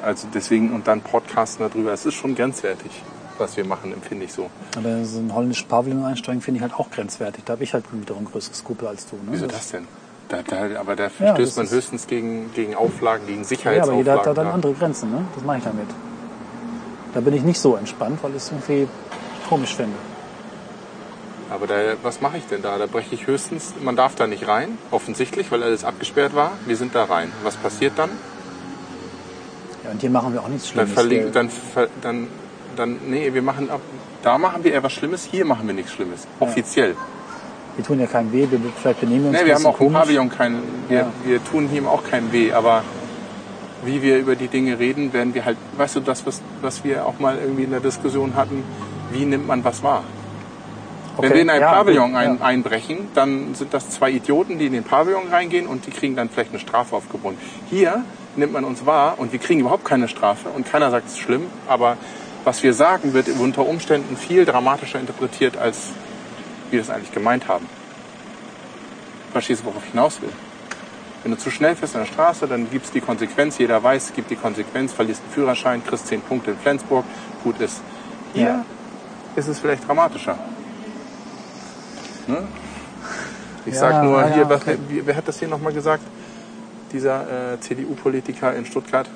[0.03, 2.91] also deswegen, und dann Podcasten darüber, es ist schon grenzwertig,
[3.39, 4.49] was wir machen, empfinde ich so.
[4.77, 7.43] Aber so ein holländisches Pavillon einsteigen finde ich halt auch grenzwertig.
[7.45, 9.15] Da habe ich halt wiederum größeres Skrupel als du.
[9.15, 9.21] Ne?
[9.31, 9.87] Wieso das denn?
[10.27, 13.47] Da, da, aber da Ja, verstößt das man höchstens gegen, gegen Auflagen, gegen Ja, aber
[13.47, 13.97] Sicherheitsauflagen.
[13.99, 14.53] jeder hat da dann ja.
[14.53, 15.25] andere Grenzen, ne?
[15.33, 15.87] Das mache ich damit.
[17.13, 18.87] Da bin ich nicht so entspannt, weil ich es irgendwie
[19.47, 19.95] komisch finde.
[21.49, 22.77] Aber da, was mache ich denn da?
[22.77, 26.51] Da breche ich höchstens, man darf da nicht rein, offensichtlich, weil alles abgesperrt war.
[26.67, 27.31] Wir sind da rein.
[27.41, 28.11] Was passiert dann?
[29.83, 30.93] Ja, und hier machen wir auch nichts Dann Schlimmes.
[30.93, 32.27] verlegen, Wir- dann, ver, dann,
[32.79, 33.81] dann, nee, wir machen ab,
[34.23, 36.27] da machen wir eher was Schlimmes, hier machen wir nichts Schlimmes.
[36.39, 36.95] Offiziell.
[37.75, 39.93] wir tun ja keinem weh, wir, vielleicht benehmen uns Nee, wir haben auch im.
[39.93, 41.07] Pavillon keinen, wir, Ja.
[41.23, 42.83] wir tun ihm auch keinen weh, aber
[43.83, 47.05] wie wir über die Dinge reden, werden wir halt, weißt du, das, was, was wir
[47.05, 48.63] auch mal irgendwie in der Diskussion hatten,
[49.11, 50.03] wie nimmt man was wahr?
[51.17, 52.45] Wenn Okay, wir in ein ja, Pavillon ein, ja.
[52.45, 56.29] einbrechen, dann sind das zwei Idioten, die in den Pavillon reingehen und die kriegen dann
[56.29, 57.39] vielleicht eine Strafe aufgebunden.
[57.69, 58.03] Hier
[58.37, 61.19] nimmt man uns wahr und wir kriegen überhaupt keine Strafe und keiner sagt, es ist
[61.19, 61.97] schlimm, aber
[62.49, 65.89] was wir sagen, wird unter Umständen viel dramatischer interpretiert, als
[66.71, 67.67] wir das eigentlich gemeint haben.
[69.31, 70.31] Verstehst du, worauf ich hinaus will?
[71.21, 74.31] Wenn du zu schnell fährst an der Straße, dann gibt's die Konsequenz, jeder weiß, gibt
[74.31, 77.05] die Konsequenz, verlierst den Führerschein, kriegst 10 Punkte in Flensburg,
[77.43, 77.81] gut ist.
[78.33, 78.65] Hier Ja.
[79.35, 80.35] ist es vielleicht dramatischer.
[82.25, 82.47] Ne?
[83.67, 84.77] Ich Ja, sag nur, ja, hier, okay.
[84.87, 86.01] wie- wer hat das hier nochmal gesagt?
[86.93, 89.07] Dieser äh, CDU-Politiker in Stuttgart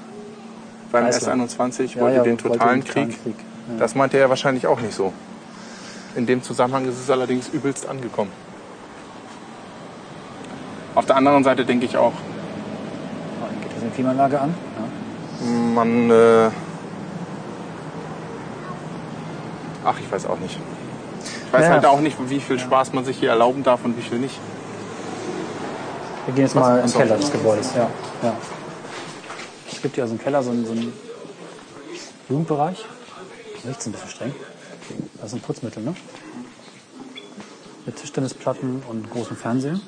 [0.94, 1.34] beim Geisler.
[1.34, 3.24] S21 Ja, wollte ja, den wollte totalen den Krieg.
[3.24, 3.80] Krieg, ja.
[3.80, 5.12] Das meinte er wahrscheinlich auch nicht so.
[6.16, 8.32] In dem Zusammenhang ist es allerdings übelst angekommen.
[10.96, 12.14] Auf der anderen Seite denke ich auch,
[13.62, 14.54] Geht das eine Klimaanlage an?
[15.42, 15.50] Ja.
[15.50, 16.10] man.
[16.10, 16.50] Äh
[19.86, 20.58] Ach, ich weiß auch nicht.
[21.48, 24.02] Ich weiß halt auch nicht, wie viel Spaß man sich hier erlauben darf und wie
[24.02, 24.40] viel nicht.
[26.26, 26.92] Wir gehen jetzt mal im.
[26.92, 27.74] Keller des Gebäudes.
[27.76, 27.90] Ja,
[28.22, 28.34] ja.
[29.84, 30.94] Gibt ja so einen Keller, so einen, so einen
[32.30, 32.86] Jugendbereich.
[33.66, 34.36] Riecht ein bisschen streng.
[35.22, 35.94] Das ein Putzmittel, ne?
[37.86, 39.80] Mit Tischtennisplatten und großem Fernseher.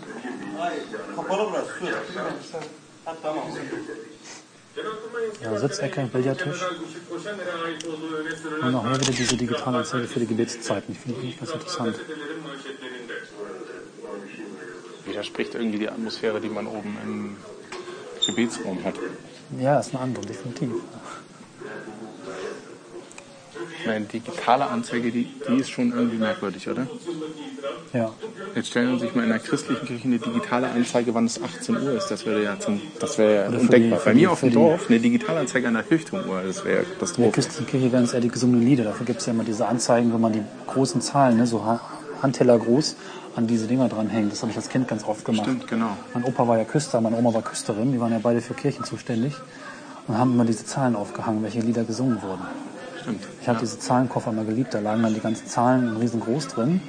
[5.42, 6.66] Ja, Sitzecke, Billardtisch.
[8.62, 10.94] Und auch hier wieder diese Digitalanzeige für die Gebetszeiten.
[10.94, 12.00] Ich finde ganz interessant.
[15.06, 17.38] Widerspricht irgendwie die Atmosphäre, die man oben im
[18.26, 18.96] Gebetsraum hat.
[19.60, 20.70] Ja, ist eine andere, definitiv.
[23.88, 26.88] Eine digitale Anzeige, die, die ist schon irgendwie merkwürdig, oder?
[27.94, 28.12] Ja.
[28.56, 31.76] Jetzt stellen wir sich mal in einer christlichen Kirche eine digitale Anzeige, wann es 18
[31.84, 32.08] Uhr ist.
[32.10, 34.00] Das wäre ja, zum, das wäre ja undenkbar.
[34.00, 36.84] die- Bei die- mir auf dem Dorf eine digitale Anzeige an der Kirchturmuhr, das wäre
[37.18, 38.86] In der christlichen Kirche werden es eher die gesungenen Lieder.
[38.86, 41.82] Dafür gibt es ja immer diese Anzeigen, wo man die großen Zahlen, ne, so Ha-
[42.22, 42.96] Handteller groß,
[43.36, 44.32] an diese Dinger dranhängt.
[44.32, 45.46] Das habe ich als Kind ganz oft gemacht.
[45.46, 45.90] Stimmt, genau.
[46.14, 47.92] Mein Opa war ja Küster, meine Oma war Küsterin.
[47.92, 49.34] Die waren ja beide für Kirchen zuständig.
[50.08, 52.44] Und haben immer diese Zahlen aufgehangen, welche Lieder gesungen wurden.
[53.02, 53.24] Stimmt.
[53.42, 54.74] Ich habe diese Zahlenkoffer mal geliebt.
[54.74, 56.80] Da lagen dann die ganzen Zahlen riesengroß drin.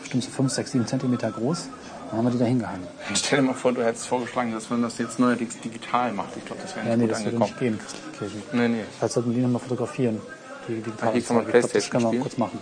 [0.00, 1.68] Bestimmt so 5, 6, 7 Zentimeter groß.
[2.08, 2.86] Dann haben wir die da hingehangen.
[3.14, 6.30] Stell dir mal vor, du hättest vorgeschlagen, dass man das jetzt neuerdings digital macht.
[6.36, 7.78] Ich glaube, das wäre Ja, nicht nee, gut das würde angekommen.
[7.78, 8.42] nicht gehen, Kirchen.
[8.52, 8.84] Nee, nee.
[8.98, 10.20] Vielleicht sollten wir die nochmal fotografieren.
[10.68, 11.44] Die digitale Ah, hier kann man.
[11.46, 12.58] Ich glaub, Das Playstation können wir kurz machen.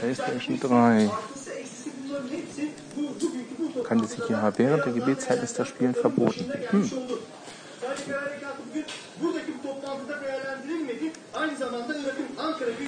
[0.00, 1.10] PlayStation 3.
[3.84, 6.52] Kann sich hier während der Gebetszeit ist das Spielen verboten.
[6.70, 6.90] Hm.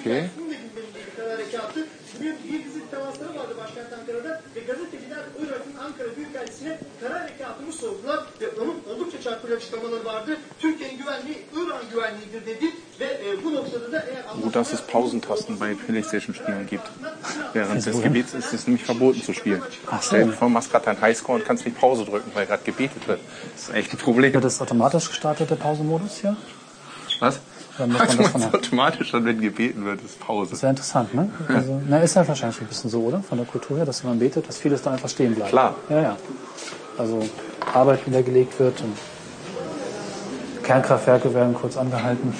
[0.00, 0.30] Okay.
[9.26, 10.36] çarpıcı açıklamaları vardı.
[10.58, 12.72] Türkiye'nin güvenliği İran güvenliğidir dedi.
[14.42, 16.88] Gut, dass es Pausentasten bei Playstation-Spielen gibt.
[17.52, 19.62] Während des Gebets ist es nämlich verboten zu spielen.
[19.90, 20.08] Ach so.
[20.08, 23.06] Stell dir vor, machst gerade deinen Highscore und kannst nicht Pause drücken, weil gerade gebetet
[23.06, 23.20] wird.
[23.54, 24.32] Das ist echt ein Problem.
[24.32, 26.36] Wird das automatisch gestartete Pausenmodus hier?
[27.20, 27.40] Was?
[27.78, 30.56] Dann muss man das von der, automatisch dann, wenn gebeten wird, ist Pause.
[30.56, 31.30] sehr interessant, ne?
[31.48, 33.20] Also, na, ist halt wahrscheinlich ein bisschen so, oder?
[33.20, 35.50] Von der Kultur her, dass wenn man betet, dass vieles dann einfach stehen bleibt.
[35.50, 35.74] Klar.
[35.90, 36.16] Ja, ja.
[36.96, 37.22] Also
[37.74, 38.96] Arbeit niedergelegt wird und
[40.62, 42.34] Kernkraftwerke werden kurz angehalten.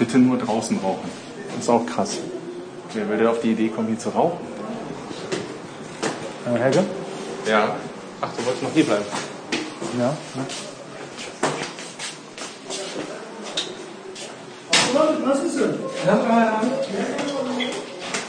[0.00, 1.10] Bitte nur draußen rauchen.
[1.50, 2.16] Das ist auch krass.
[2.94, 4.38] Wer will denn auf die Idee kommen, hier zu rauchen?
[6.46, 6.84] Äh, Helge?
[7.46, 7.76] Ja.
[8.22, 9.04] Ach, du wolltest noch hier bleiben.
[9.98, 10.16] Ja.
[10.36, 10.46] ja.
[15.26, 15.74] Nasılsın?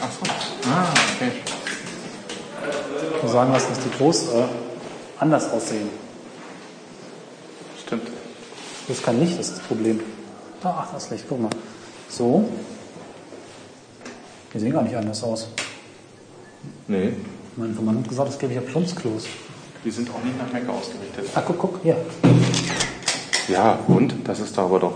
[0.02, 0.30] Ach so.
[0.70, 1.32] Ah, okay.
[3.16, 4.44] Ich muss sagen lassen, dass die Klos äh,
[5.18, 5.88] anders aussehen.
[7.80, 8.08] Stimmt.
[8.88, 10.00] Das ist kein Licht, das ist das Problem.
[10.64, 11.50] Ah, Ach, das Licht, guck mal.
[12.08, 12.48] So.
[14.54, 15.48] Die sehen gar nicht anders aus.
[16.86, 17.12] Nee.
[17.56, 19.24] Mein Mann hat gesagt, das gäbe ja Plumpsklos.
[19.84, 21.26] Die sind auch nicht nach Mecca ausgerichtet.
[21.34, 21.96] Ah, guck, guck, hier.
[23.48, 24.14] Ja, und?
[24.24, 24.94] Das ist da aber doch.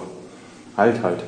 [0.76, 1.24] Halt, halt.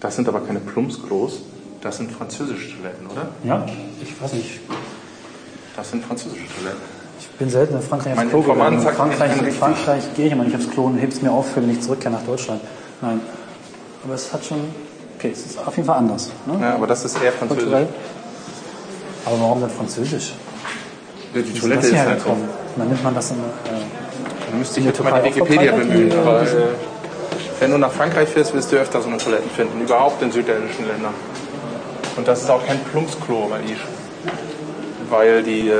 [0.00, 1.40] Das sind aber keine Plumpsklos.
[1.80, 3.28] Das sind französische Toiletten, oder?
[3.42, 3.64] Ja,
[4.02, 4.60] ich weiß nicht.
[5.76, 6.93] Das sind französische Toiletten.
[7.18, 8.88] Ich bin selten in Frankreich aufs Mein Klo Informant gegangen.
[8.88, 9.52] In Frankreich, in.
[9.52, 12.22] Frankreich gehe ich immer nicht aufs Klo und heb's mir auf, wenn ich zurückkehre nach
[12.22, 12.60] Deutschland.
[13.00, 13.20] Nein.
[14.04, 14.58] Aber es hat schon,
[15.18, 16.30] okay, es ist auf jeden Fall anders.
[16.46, 16.58] Ne?
[16.60, 17.66] Ja, aber das ist eher Kulturell.
[17.66, 17.88] französisch.
[19.26, 20.34] Aber warum denn Französisch?
[21.34, 22.26] Ja, die Toilette ist hier halt?
[22.26, 22.36] Und
[22.76, 26.10] dann nimmt man das in, äh, Da müsste ich jetzt mal die Wikipedia bemühen.
[26.10, 26.48] die, Aber äh, äh,
[27.60, 29.80] wenn du nach Frankreich fährst, wirst du öfter so eine Toiletten finden.
[29.80, 31.14] Überhaupt in südländischen Ländern.
[32.16, 33.76] Und das ist auch kein Plumpsklo, weil die,
[35.10, 35.72] weil die, äh,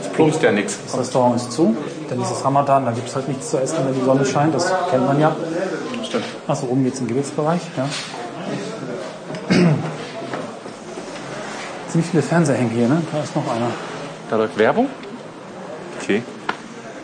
[0.00, 0.78] es plumpst ja nichts.
[0.86, 1.76] Das Restaurant ist zu,
[2.10, 4.54] denn es ist Ramadan, da gibt es halt nichts zu essen, wenn die Sonne scheint,
[4.54, 5.34] das kennt man ja.
[6.04, 6.24] Stimmt.
[6.46, 7.88] Achso, oben geht's im Gebetsbereich, ja.
[11.88, 13.02] Ziemlich viele Fernseher hängen hier, ne?
[13.12, 13.66] Da ist noch einer.
[14.30, 14.88] Da läuft Werbung?
[16.00, 16.22] Okay.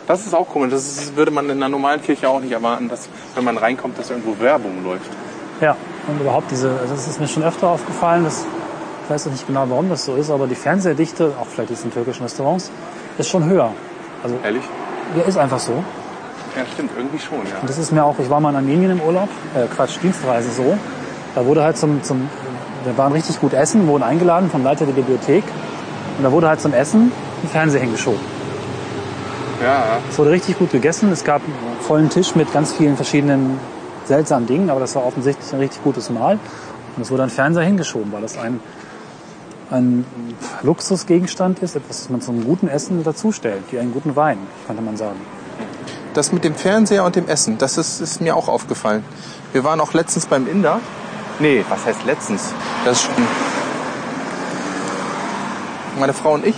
[0.07, 0.71] Das ist auch komisch.
[0.71, 3.99] Das ist, würde man in einer normalen Kirche auch nicht erwarten, dass, wenn man reinkommt,
[3.99, 5.11] dass irgendwo Werbung läuft.
[5.59, 5.75] Ja,
[6.07, 8.45] und überhaupt diese, also das ist mir schon öfter aufgefallen, dass,
[9.07, 11.85] ich weiß auch nicht genau, warum das so ist, aber die Fernsehdichte, auch vielleicht ist
[11.85, 12.69] in türkischen Restaurants,
[13.17, 13.71] ist schon höher.
[14.21, 14.63] Also, Ehrlich?
[15.15, 15.71] ja, ist einfach so.
[16.57, 16.91] Ja, stimmt.
[16.97, 17.61] Irgendwie schon, ja.
[17.61, 20.51] Und das ist mir auch, ich war mal in Armenien im Urlaub, äh, Quatsch, Dienstreise
[20.51, 20.77] so.
[21.35, 22.29] Da wurde halt zum, zum,
[22.83, 25.45] wir waren richtig gut essen, wurden eingeladen vom Leiter der Bibliothek.
[26.17, 27.09] Und da wurde halt zum Essen
[27.43, 28.19] ein Fernseher hingeschoben.
[29.63, 31.13] Ja, Es wurde richtig gut gegessen.
[31.13, 33.57] Es gab einen vollen Tisch mit ganz vielen verschiedenen
[34.03, 36.39] seltsamen Dingen, aber das war offensichtlich ein richtig gutes Mahl.
[36.95, 38.59] Und es wurde ein Fernseher hingeschoben, weil das ein,
[39.71, 40.05] ein
[40.63, 44.97] Luxusgegenstand ist, etwas, das man zum guten Essen dazustellt, wie einen guten Wein, könnte man
[44.97, 45.19] sagen.
[46.13, 49.03] Das mit dem Fernseher und dem Essen, das ist, ist mir auch aufgefallen.
[49.53, 50.79] Wir waren auch letztens beim Inder.
[51.39, 52.53] Nee, was heißt letztens?
[52.85, 53.13] Das ist schon.
[55.99, 56.55] Meine Frau und ich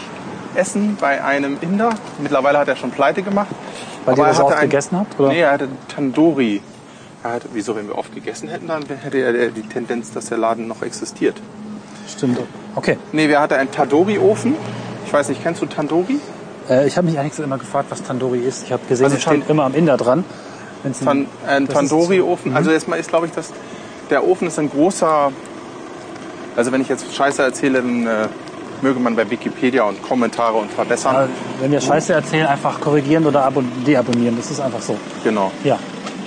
[0.55, 1.91] essen bei einem Inder.
[2.21, 3.47] Mittlerweile hat er schon pleite gemacht.
[4.05, 5.19] Weil ihr er das so hatte oft ein- gegessen habt?
[5.19, 5.29] Oder?
[5.29, 6.61] Nee, er hatte Tandoori.
[7.23, 10.37] Er hatte, wieso, wenn wir oft gegessen hätten, dann hätte er die Tendenz, dass der
[10.37, 11.35] Laden noch existiert.
[12.11, 12.39] Stimmt.
[12.75, 12.97] Okay.
[13.11, 14.55] Nee, wir hatten einen Tandoori-Ofen.
[15.05, 16.19] Ich weiß nicht, kennst du Tandoori?
[16.69, 18.63] Äh, ich habe mich eigentlich immer gefragt, was Tandoori ist.
[18.65, 20.23] Ich habe gesehen, Also es steht immer am Inder dran.
[21.03, 22.55] Tan, ein ist- Tandoori-Ofen.
[22.55, 23.51] Also erstmal ist, glaube ich, dass
[24.09, 25.31] der Ofen ist ein großer.
[26.55, 28.27] Also wenn ich jetzt Scheiße erzähle, dann äh,
[28.81, 31.15] möge man bei Wikipedia und Kommentare und verbessern.
[31.15, 34.37] Äh, wenn wir Scheiße erzählen, einfach korrigieren oder abon- deabonnieren.
[34.37, 34.95] Das ist einfach so.
[35.23, 35.51] Genau.
[35.63, 35.77] Ja.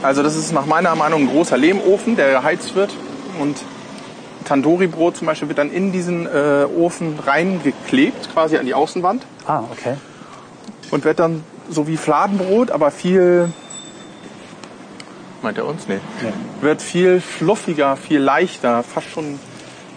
[0.02, 2.92] Also das ist nach meiner Meinung ein großer Lehmofen, der geheizt wird.
[3.40, 3.56] Und
[4.44, 9.24] Tandoori-Brot zum Beispiel wird dann in diesen äh, Ofen reingeklebt, quasi an die Außenwand.
[9.46, 9.96] Ah, okay.
[10.90, 13.48] Und wird dann so wie Fladenbrot, aber viel.
[15.42, 15.88] Meint er uns?
[15.88, 15.98] Nee.
[16.22, 16.32] Nee.
[16.60, 19.40] Wird viel fluffiger, viel leichter, fast schon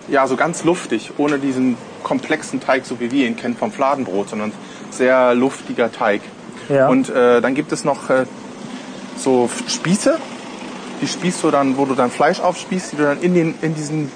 [0.07, 4.29] ja so ganz luftig, ohne diesen komplexen Teig, so wie wir ihn kennen vom Fladenbrot,
[4.29, 4.51] sondern
[4.91, 6.21] sehr luftiger Teig.
[6.69, 6.87] Ja.
[6.87, 8.25] Und äh, dann gibt es noch äh,
[9.17, 10.17] so Spieße,
[11.01, 13.75] die spießt du dann, wo du dann Fleisch aufspießt, die du dann in, den, in
[13.75, 14.11] diesen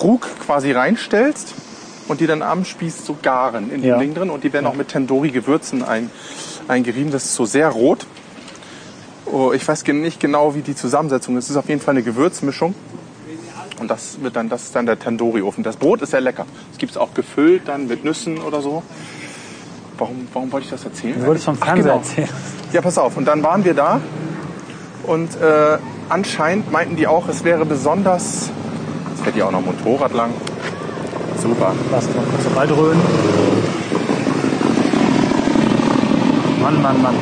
[0.00, 1.54] Krug quasi reinstellst
[2.08, 3.96] und die dann am Spieß so garen in Ja.
[3.96, 6.10] dem Ding drin und die werden auch mit Tandoori-Gewürzen ein,
[6.68, 7.12] eingerieben.
[7.12, 8.06] Das ist so sehr rot.
[9.26, 11.44] Oh, ich weiß nicht genau, wie die Zusammensetzung ist.
[11.44, 12.74] Es ist auf jeden Fall eine Gewürzmischung.
[13.78, 15.62] Und das wird dann, das ist dann der Tandoori-Ofen.
[15.62, 16.46] Das Brot ist sehr lecker.
[16.72, 18.82] Es gibt es auch gefüllt dann mit Nüssen oder so.
[19.98, 21.20] Warum, warum wollte ich das erzählen?
[21.20, 21.96] Du wolltest vom Fernseher genau.
[21.96, 22.28] erzählen.
[22.72, 23.16] Ja, pass auf.
[23.18, 24.00] Und dann waren wir da
[25.04, 28.50] und äh, anscheinend meinten die auch, es wäre besonders.
[29.20, 30.32] Jetzt fährt hier auch noch ein Motorrad lang.
[31.42, 31.74] Super.
[31.90, 32.98] Lass mal kurz so bald röhren.
[36.62, 37.14] Mann, Mann, Mann.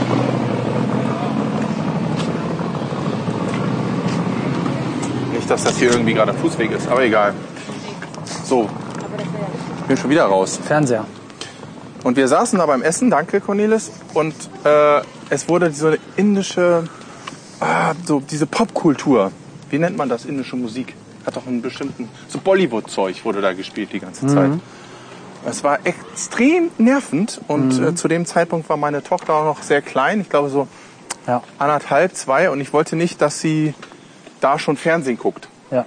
[5.33, 7.35] Nicht, dass das hier irgendwie gerade ein Fußweg ist, aber egal.
[8.45, 8.69] So.
[9.81, 10.61] Ich bin schon wieder raus.
[10.65, 11.05] Fernseher.
[12.05, 16.85] Und wir saßen da beim Essen, danke Cornelis, und äh, es wurde so eine indische,
[17.59, 19.33] ah, so diese Popkultur.
[19.69, 20.95] Wie nennt man das, indische Musik?
[21.29, 24.51] Hat doch einen bestimmten, so Bollywood-Zeug wurde da gespielt die ganze Zeit.
[25.45, 29.83] Es war extrem nervend und äh, zu dem Zeitpunkt war meine Tochter auch noch sehr
[29.83, 30.69] klein, ich glaube so
[31.27, 33.75] Ja, anderthalb, zwei, und ich wollte nicht, dass sie
[34.41, 35.51] da schon Fernsehen guckt.
[35.71, 35.85] ja.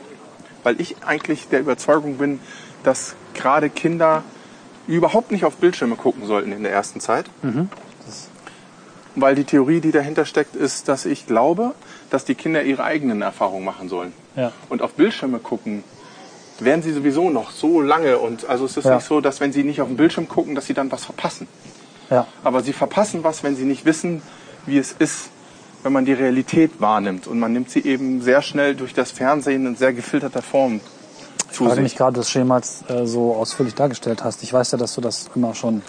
[0.62, 2.40] Weil ich eigentlich der Überzeugung bin,
[2.84, 4.24] dass gerade Kinder
[4.86, 7.26] überhaupt nicht auf Bildschirme gucken sollten in der ersten Zeit.
[9.16, 11.74] Weil die Theorie, die dahinter steckt, ist, dass ich glaube,
[12.12, 14.14] dass die Kinder ihre eigenen Erfahrungen machen sollen.
[14.36, 14.52] Ja.
[14.70, 15.84] Und auf Bildschirme gucken
[16.60, 18.20] werden sie sowieso noch so lange.
[18.20, 18.96] Und also es ist Ja.
[18.96, 21.48] nicht so, dass wenn sie nicht auf den Bildschirm gucken, dass sie dann was verpassen.
[22.12, 24.22] Ja, Aber sie verpassen was, wenn sie nicht wissen,
[24.66, 25.30] wie es ist,
[25.82, 27.26] wenn man die Realität wahrnimmt.
[27.26, 30.82] Und man nimmt sie eben sehr schnell durch das Fernsehen in sehr gefilterter Form
[31.50, 34.42] ich zu frage mich gerade, dass du das Schema jetzt äh, so ausführlich dargestellt hast.
[34.44, 35.82] Ich weiß ja, dass du das immer schon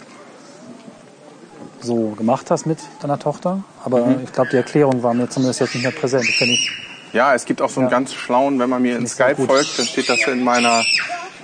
[1.83, 4.25] so gemacht hast mit deiner Tochter, aber Mhm.
[4.25, 6.25] ich glaube, die Erklärung war mir zumindest jetzt nicht mehr präsent.
[6.29, 6.71] Ich
[7.13, 7.99] Ja, es gibt auch so einen Ja.
[7.99, 10.85] ganz schlauen, wenn man mir in Skype folgt, dann steht das in meiner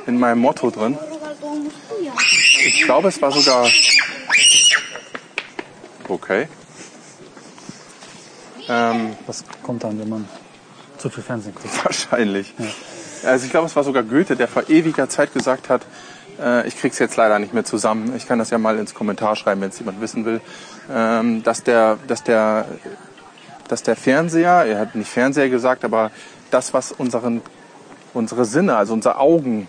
[0.06, 0.96] in meinem Motto drin.
[2.64, 3.66] Ich glaube, es war sogar
[6.08, 6.48] okay.
[8.70, 10.28] Ähm, das kommt dann, wenn man
[10.98, 11.68] zu viel Fernsehen guckt.
[11.84, 12.54] Wahrscheinlich.
[13.24, 15.82] Also ich glaube, es war sogar Goethe, der vor ewiger Zeit gesagt hat,
[16.66, 18.14] ich krieg's jetzt leider nicht mehr zusammen.
[18.16, 20.40] Ich kann das ja mal ins Kommentar schreiben, wenn es jemand wissen will,
[20.92, 22.66] ähm, dass der, dass der,
[23.68, 26.10] dass der Fernseher, er hat nicht Fernseher gesagt, aber
[26.50, 27.42] das, was unseren,
[28.14, 29.66] unsere Sinne, also unsere Augen,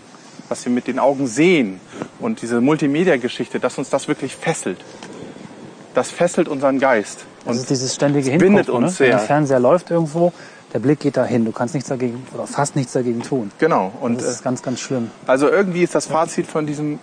[0.48, 1.80] was wir mit den Augen sehen
[2.18, 4.78] und diese Multimedia-Geschichte, dass uns das wirklich fesselt.
[5.94, 7.24] Das fesselt unseren Geist.
[7.44, 8.84] Das Und ist dieses ständige bindet Hingucken.
[8.84, 9.06] uns ne?
[9.06, 9.16] Wenn sehr.
[9.18, 10.32] der Fernseher läuft irgendwo,
[10.72, 11.44] der Blick geht dahin.
[11.44, 13.50] Du kannst nichts dagegen oder fast nichts dagegen tun.
[13.58, 13.92] genau.
[14.00, 15.10] Und Das äh, ist ganz, ganz schlimm.
[15.26, 16.98] Also irgendwie ist das Fazit von diesem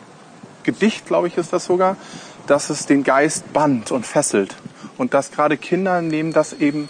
[0.63, 1.95] Gedicht, glaube ich, ist das sogar,
[2.47, 4.56] dass es den Geist band und fesselt.
[4.97, 6.89] Und dass gerade Kinder nehmen das eben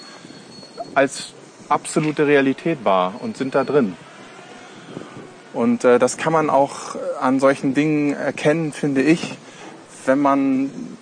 [0.95, 1.33] als
[1.69, 3.95] absolute Realität wahr und sind da drin.
[5.53, 9.37] Und äh, das kann man auch an solchen Dingen erkennen, finde ich,
[10.05, 10.96] wenn man,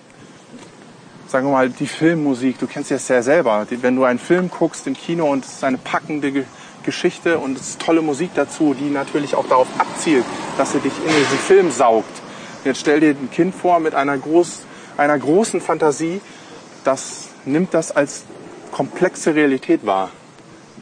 [1.28, 4.50] sagen wir mal, die Filmmusik, du kennst das ja selber, die, wenn du einen Film
[4.50, 6.44] guckst im Kino und es ist eine packende Ge
[6.84, 10.24] Geschichte und es ist tolle Musik dazu, die natürlich auch darauf abzielt,
[10.56, 12.08] dass sie dich in diesen Film saugt.
[12.64, 14.60] Jetzt stell dir ein Kind vor mit einer, groß,
[14.96, 16.20] einer großen Fantasie,
[16.84, 18.22] das nimmt das als
[18.70, 20.10] komplexe Realität wahr.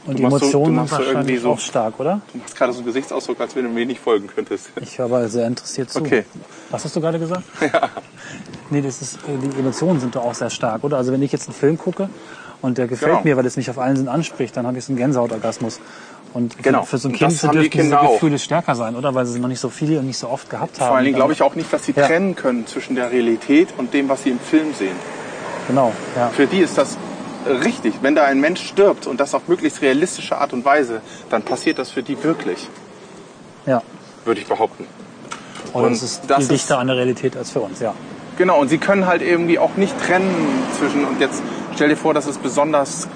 [0.05, 2.21] Und die so- Emotionen sind so irgendwie wahrscheinlich so- auch stark, oder?
[2.35, 4.67] Du machst gerade so einen Gesichtsausdruck, als wenn du mir nicht folgen könntest.
[4.83, 6.01] Ich höre aber sehr interessiert zu.
[6.01, 6.27] Okay.
[6.69, 7.45] Was hast du gerade gesagt?
[7.63, 7.89] Ja.
[8.71, 10.97] Nee, das ist, äh, die Emotionen sind doch auch sehr stark, oder?
[10.97, 12.09] Also wenn ich jetzt einen Film gucke
[12.63, 13.25] und der gefällt Genau.
[13.25, 15.81] mir, weil es mich auf allen Sinn anspricht, dann habe ich so einen Gänsehautagasmus.
[16.33, 16.83] Und für- Genau.
[16.83, 18.15] für so ein Kind das haben die diese Kinder auch.
[18.15, 19.15] Gefühle stärker sein, oder?
[19.15, 20.89] Weil sie noch nicht so viel und nicht so oft gehabt haben.
[20.89, 22.07] Vor allen Dingen glaube ich auch nicht, dass sie Ja.
[22.07, 24.97] trennen können zwischen der Realität und dem, was sie im Film sehen.
[25.69, 26.29] Genau, ja.
[26.31, 26.97] Für die ist das
[27.63, 27.95] richtig.
[28.03, 31.79] Wenn da ein Mensch stirbt und das auf möglichst realistische Art und Weise, dann passiert
[31.79, 32.69] das für die wirklich,
[33.67, 33.83] ja.
[34.25, 34.87] würde ich behaupten.
[35.73, 37.95] Oder Und es ist das viel ist- dichter an der Realität als für uns, ja.
[38.37, 40.35] Genau, und sie können halt irgendwie auch nicht trennen
[40.79, 41.43] zwischen, und jetzt
[41.75, 43.09] stell dir vor, das ist besonders,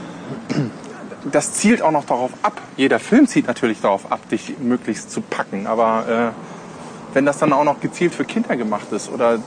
[1.32, 2.60] das zielt auch noch darauf ab.
[2.76, 7.52] Jeder Film zielt natürlich darauf ab, dich möglichst zu packen, aber äh, wenn das dann
[7.52, 9.40] auch noch gezielt für Kinder gemacht ist oder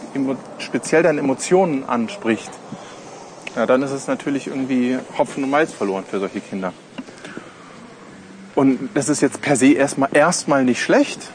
[0.57, 2.51] speziell dann Emotionen anspricht,
[3.55, 6.73] ja, dann ist es natürlich irgendwie Hopfen und Malz verloren für solche Kinder.
[8.55, 11.31] Und das ist jetzt per se erstmal erstmal nicht schlecht,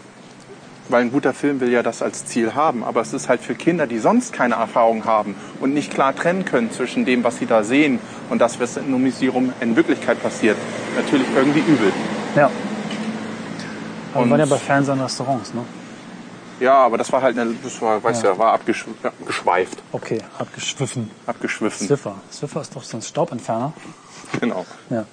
[0.89, 2.85] weil ein guter Film will ja das als Ziel haben.
[2.85, 6.45] Aber es ist halt für Kinder, die sonst keine Erfahrung haben und nicht klar trennen
[6.45, 7.99] können zwischen dem, was sie da sehen
[8.31, 10.57] und das, was sie herum in Wirklichkeit passiert,
[10.97, 11.93] natürlich irgendwie übel.
[12.35, 12.47] Ja.
[12.47, 12.55] Aber
[14.15, 15.63] wir Und- waren ja bei Fernsehen und Restaurants, ne?
[16.59, 18.31] Ja, aber das war halt, eine, das war, weißt Ja.
[18.33, 21.11] ja, war abgeschw ja, geschweift, Okay, abgeschwiffen.
[21.27, 21.87] abgeschwiffen.
[21.87, 22.15] Swiffer.
[22.33, 23.75] Swiffer ist doch so ein Staubentferner.
[24.41, 24.65] Genau.
[24.89, 25.05] Ja.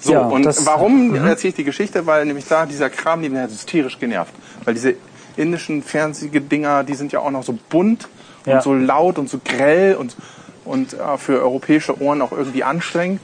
[0.00, 2.06] So, Ja, und warum erzähle ich die Geschichte?
[2.06, 4.32] Weil nämlich da dieser Kram, die hat hysterisch genervt.
[4.64, 4.94] Weil diese
[5.36, 8.08] indischen Fernsehdinger, die sind ja auch noch so bunt
[8.46, 8.56] Ja.
[8.56, 10.16] und so laut und so grell und,
[10.64, 13.20] und äh, für europäische Ohren auch irgendwie anstrengend.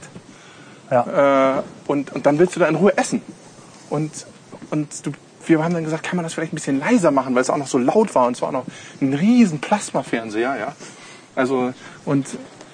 [0.91, 1.57] Ja.
[1.57, 3.21] Äh, und, und dann willst du da in Ruhe essen.
[3.89, 4.11] Und,
[4.71, 5.11] und du,
[5.47, 7.57] wir haben dann gesagt, kann man das vielleicht ein bisschen leiser machen, weil es auch
[7.57, 8.65] noch so laut war und es war auch noch
[9.01, 10.75] ein riesen Plasmafernseher, ja.
[11.35, 11.73] Also,
[12.05, 12.27] und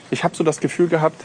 [0.09, 1.21] ich habe so das Gefühl gehabt,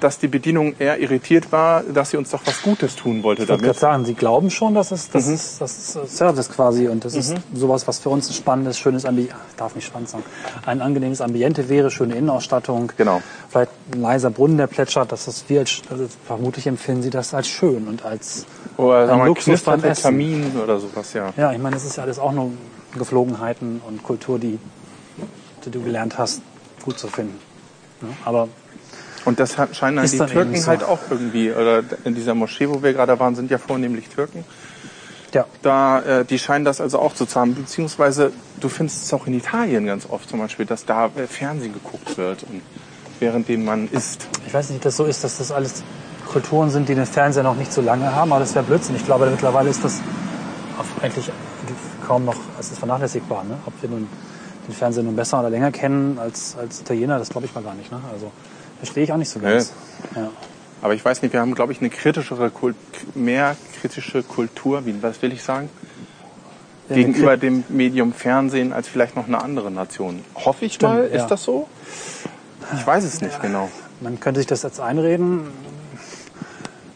[0.00, 3.48] dass die Bedienung eher irritiert war, dass sie uns doch was Gutes tun wollte Ich
[3.48, 3.80] wollte gerade damit.
[3.80, 5.34] sagen, Sie glauben schon, dass es das, Mhm.
[5.34, 8.78] ist, das ist äh, Service quasi und das ist sowas, was für uns ein spannendes,
[8.78, 10.24] schönes Ambiente, ich darf nicht spannend sagen,
[10.66, 13.22] ein angenehmes Ambiente wäre, schöne Innenausstattung, Genau.
[13.48, 17.34] vielleicht ein leiser Brunnen, der plätschert, dass das wir als, also vermutlich empfinden Sie das
[17.34, 18.46] als schön und als
[18.76, 20.02] Oder ein sagen wir mal, Luxus beim Essen.
[20.02, 21.32] Kamin oder sowas, ja.
[21.36, 22.50] Ja, ich meine, das ist ja alles auch nur
[22.96, 24.58] Geflogenheiten und Kultur, die
[25.64, 26.40] die du gelernt hast,
[26.84, 27.36] gut zu finden.
[28.00, 28.48] Ja, aber
[29.24, 30.66] Und das scheinen dann die Türken so.
[30.66, 34.44] halt auch irgendwie, oder in dieser Moschee, wo wir gerade waren, sind ja vornehmlich Türken.
[35.34, 39.26] ja, Da, äh, die scheinen das also auch zu haben, beziehungsweise du findest es auch
[39.26, 42.62] in Italien ganz oft zum Beispiel, dass da äh, Fernsehen geguckt wird und
[43.20, 44.28] währenddem man isst.
[44.46, 45.82] ich weiß nicht, ob das so ist, dass das alles
[46.28, 48.94] Kulturen sind, die den Fernseher noch nicht so lange haben, aber das wäre Blödsinn.
[48.96, 50.00] Ich glaube, mittlerweile ist das
[51.02, 51.30] eigentlich
[52.06, 53.44] kaum noch, es ist vernachlässigbar.
[53.44, 53.58] Ne?
[53.66, 54.08] Ob wir nun
[54.66, 57.74] den Fernseher nun besser oder länger kennen als, als Italiener, das glaube ich mal gar
[57.74, 57.90] nicht.
[57.90, 58.00] Ne?
[58.12, 58.30] Also
[58.78, 59.72] verstehe ich auch nicht so ganz.
[60.14, 60.30] Ja.
[60.80, 62.76] Aber ich weiß nicht, wir haben, glaube ich, eine kritischere, Kult
[63.14, 65.68] mehr kritische Kultur, wie, was will ich sagen?
[66.88, 70.24] Ja, Gegenüber dem Medium Fernsehen als vielleicht noch eine andere Nation.
[70.34, 71.22] Hoffe ich Stimmt, mal, ja.
[71.22, 71.68] ist das so?
[72.74, 73.68] Ich weiß es nicht genau.
[74.00, 75.48] Man könnte sich das jetzt einreden.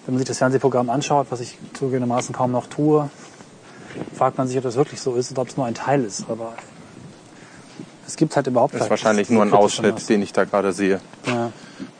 [0.04, 3.08] Wenn man sich das Fernsehprogramm anschaut, was ich zugegebenermaßen kaum noch tue,
[4.14, 6.24] fragt man sich, ob das wirklich so ist oder ob es nur ein Teil ist.
[6.28, 6.54] Aber
[8.12, 11.00] es gibt halt überhaupt Das ist wahrscheinlich nur ein Ausschnitt, den ich da gerade sehe.
[11.26, 11.50] Ja.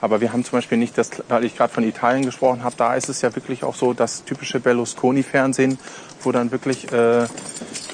[0.03, 2.95] Aber wir haben zum Beispiel nicht, das, weil ich gerade von Italien gesprochen habe, da
[2.95, 5.79] ist es ja wirklich auch so das typische Berlusconi-Fernsehen,
[6.21, 7.27] wo dann wirklich äh,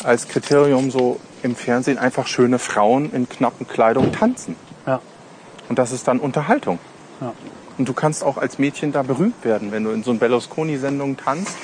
[0.03, 4.57] als Kriterium so im Fernsehen einfach schöne Frauen in knappen Kleidung tanzen.
[4.85, 5.01] Ja.
[5.69, 6.81] Und das ist dann Unterhaltung.
[7.21, 7.33] Ja.
[7.79, 11.19] Und du kannst auch als Mädchen da berühmt werden, wenn du in so einer Berlusconi-Sendung
[11.19, 11.57] tanzt.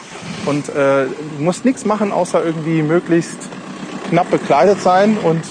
[0.46, 3.38] Und äh, du musst nichts machen, außer irgendwie möglichst
[4.08, 5.18] knapp bekleidet sein.
[5.18, 5.42] Und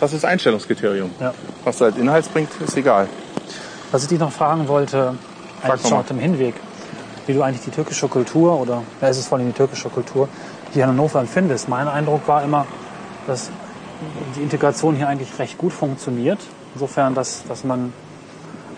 [0.00, 1.10] das ist Einstellungskriterium.
[1.20, 1.34] Ja.
[1.64, 3.08] Was du als Inhalt bringt, ist egal.
[3.92, 5.14] Was ich dich noch fragen wollte,
[5.62, 6.54] eigentlich doch schon auf dem Hinweg,
[7.26, 10.28] wie du eigentlich die türkische Kultur oder es ist vor allem die türkische Kultur
[10.72, 11.68] hier in Hannover empfindest.
[11.68, 12.66] Mein Eindruck war immer,
[13.26, 13.50] dass
[14.36, 16.40] die Integration hier eigentlich recht gut funktioniert.
[16.74, 17.92] Insofern, dass, dass man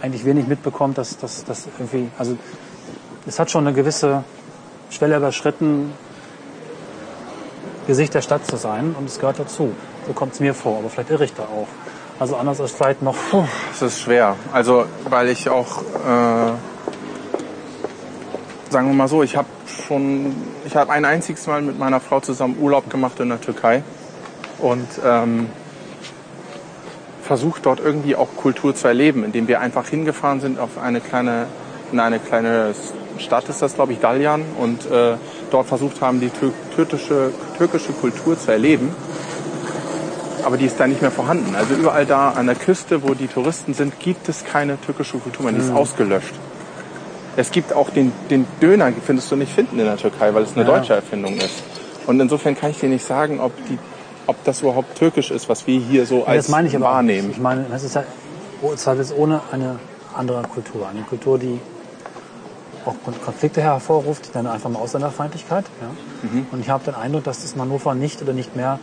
[0.02, 1.44] eigentlich wenig mitbekommt, dass, dass
[1.78, 2.36] irgendwie, also
[3.26, 4.22] es hat schon eine gewisse
[4.90, 5.92] Schwelle überschritten,
[7.86, 9.72] Gesicht der Stadt zu sein und es gehört dazu.
[10.06, 11.66] So kommt es mir vor, aber vielleicht irre ich da auch.
[12.18, 13.16] Also anders als vielleicht noch
[13.72, 14.36] Es ist schwer.
[14.52, 16.52] Also, weil ich auch, äh,
[18.70, 19.48] sagen wir mal so, ich habe
[19.86, 20.34] schon,
[20.64, 23.82] ich habe ein einziges Mal mit meiner Frau zusammen Urlaub gemacht in der Türkei
[24.58, 25.50] und ähm,
[27.22, 31.46] versucht dort irgendwie auch Kultur zu erleben, indem wir einfach hingefahren sind auf eine kleine,
[31.92, 32.74] in eine kleine
[33.18, 35.16] Stadt ist das, glaube ich, Dalyan und äh,
[35.50, 38.94] dort versucht haben, die tür türkische, türkische Kultur zu erleben
[40.46, 41.54] aber die ist da nicht mehr vorhanden.
[41.56, 45.44] Also überall da an der Küste, wo die Touristen sind, gibt es keine türkische Kultur
[45.44, 45.52] mehr.
[45.52, 46.34] Die ist ausgelöscht.
[47.36, 50.54] Es gibt auch den, den Döner, findest du nicht finden in der Türkei, weil es
[50.56, 50.70] eine Ja.
[50.76, 51.62] deutsche Erfindung ist.
[52.06, 53.78] Und insofern kann ich dir nicht sagen, ob, die,
[54.26, 57.30] ob das überhaupt türkisch ist, was wir hier so Ja, als das meine ich wahrnehmen.
[57.32, 58.04] Ich meine, das ist ja
[58.62, 59.78] oh, zweifelsohne eine
[60.16, 60.88] andere Kultur.
[60.88, 61.60] Eine Kultur, die
[62.86, 65.64] auch Kon- Konflikte hervorruft, dann einfach mal Ausländerfeindlichkeit.
[65.82, 65.88] Ja?
[66.30, 66.46] Mhm.
[66.52, 68.78] Und ich habe den Eindruck, dass das Hannover nicht oder nicht mehr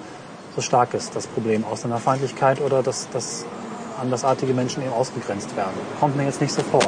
[0.56, 3.46] so stark ist, das Problem Ausländerfeindlichkeit oder dass, dass
[4.00, 5.74] andersartige Menschen eben ausgegrenzt werden.
[6.00, 6.82] Kommt mir jetzt nicht so vor.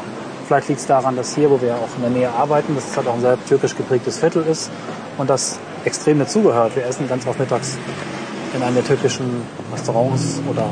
[0.48, 2.98] Vielleicht liegt es daran, dass hier, wo wir auch in der Nähe arbeiten, dass es
[2.98, 4.70] halt auch ein sehr türkisch geprägtes Viertel ist
[5.18, 6.76] und das extrem dazugehört.
[6.76, 7.78] Wir essen ganz oft mittags
[8.56, 9.42] in einem der türkischen
[9.74, 10.66] Restaurants oder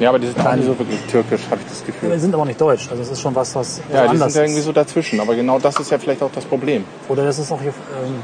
[0.00, 2.18] Ja, aber die sind Kleine- nicht so wirklich türkisch, habe ich das wir Gefühl.
[2.18, 2.88] sind aber auch nicht deutsch.
[2.90, 5.20] Also es ist schon was, was Ja, die anders sind ja irgendwie so dazwischen.
[5.20, 6.84] Aber genau das ist ja vielleicht auch das Problem.
[7.08, 7.72] Oder das ist auch hier
[8.04, 8.14] ähm,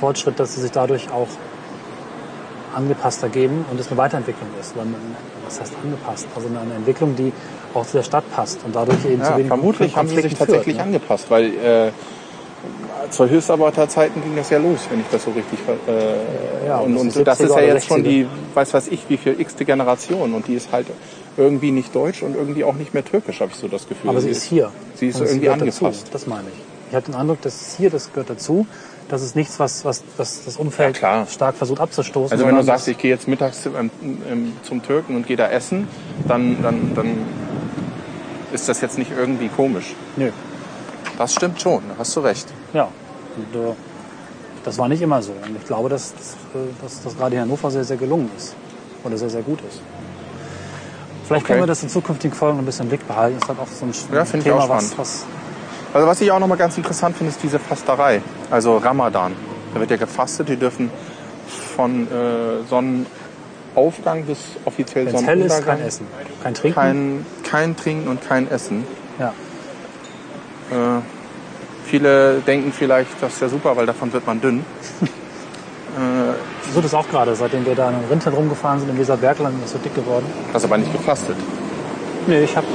[0.00, 1.28] Fortschritt, dass sie sich dadurch auch
[2.76, 4.74] angepasster geben und es eine Weiterentwicklung ist.
[5.44, 6.26] Was heißt angepasst?
[6.34, 7.32] Also eine, Entwicklung, die
[7.74, 10.34] auch zu der Stadt passt und dadurch eben zu Ja, wenig vermutlich haben sie sich
[10.34, 10.82] tatsächlich führt, ne?
[10.96, 11.90] angepasst, weil äh,
[13.10, 15.58] zur Hilfsarbeiterzeiten ging das ja los, wenn ich das so richtig
[15.88, 18.04] äh, Ja, und, das und ist das 70er ist ja jetzt schon 60er.
[18.04, 20.86] die, weiß was ich, wie viel x-te Generation und die ist halt
[21.36, 24.10] irgendwie nicht deutsch und irgendwie auch nicht mehr türkisch, habe ich so das Gefühl.
[24.10, 24.70] Aber sie ist hier.
[24.94, 25.82] Sie ist Und irgendwie angepasst.
[25.82, 26.12] Dazu.
[26.12, 26.60] Das meine ich.
[26.90, 28.66] Ich habe den Eindruck, dass hier, das gehört dazu.
[29.08, 32.32] Das ist nichts, was, was, was das Umfeld Ja, stark versucht abzustoßen.
[32.32, 35.86] Also wenn du sagst, ich gehe jetzt mittags zum, Türken und gehe da essen,
[36.26, 37.24] dann, dann, dann
[38.52, 39.94] ist das jetzt nicht irgendwie komisch.
[40.16, 40.32] Nö.
[41.18, 42.46] Das stimmt schon, da hast du recht.
[42.72, 42.88] Ja.
[43.36, 43.74] Und, äh,
[44.64, 45.32] das war nicht immer so.
[45.32, 48.56] Und ich glaube, dass, dass, äh, dass das gerade in Hannover sehr, sehr gelungen ist.
[49.04, 49.80] Oder sehr, sehr gut ist.
[51.26, 51.52] Vielleicht Okay.
[51.52, 53.36] können wir das in zukünftigen Folgen ein bisschen im Blick behalten.
[53.38, 55.24] Das ist halt auch so ein Ja, Thema, was, was
[55.96, 58.20] Also was ich auch nochmal ganz interessant finde, ist diese Fasterei.
[58.50, 59.32] Also Ramadan.
[59.72, 60.46] Da wird ja gefastet.
[60.50, 60.90] Die dürfen
[61.74, 64.36] von äh, Sonnenaufgang bis
[64.66, 66.06] offiziell wenn es hell ist, Sonnenuntergang kein Essen.
[66.42, 66.74] Kein Trinken.
[66.74, 68.84] kein, kein Trinken und kein Essen.
[69.18, 69.32] ja.
[70.70, 71.00] Äh,
[71.86, 74.66] viele denken vielleicht, das ist ja super, weil davon wird man dünn.
[76.74, 79.64] So das auch gerade, seitdem wir da in den Rindfeld rumgefahren sind, in dieser Bergland,
[79.64, 80.26] ist so dick geworden.
[80.52, 81.36] Das ist aber nicht gefastet.
[82.26, 82.66] Nee, ich habe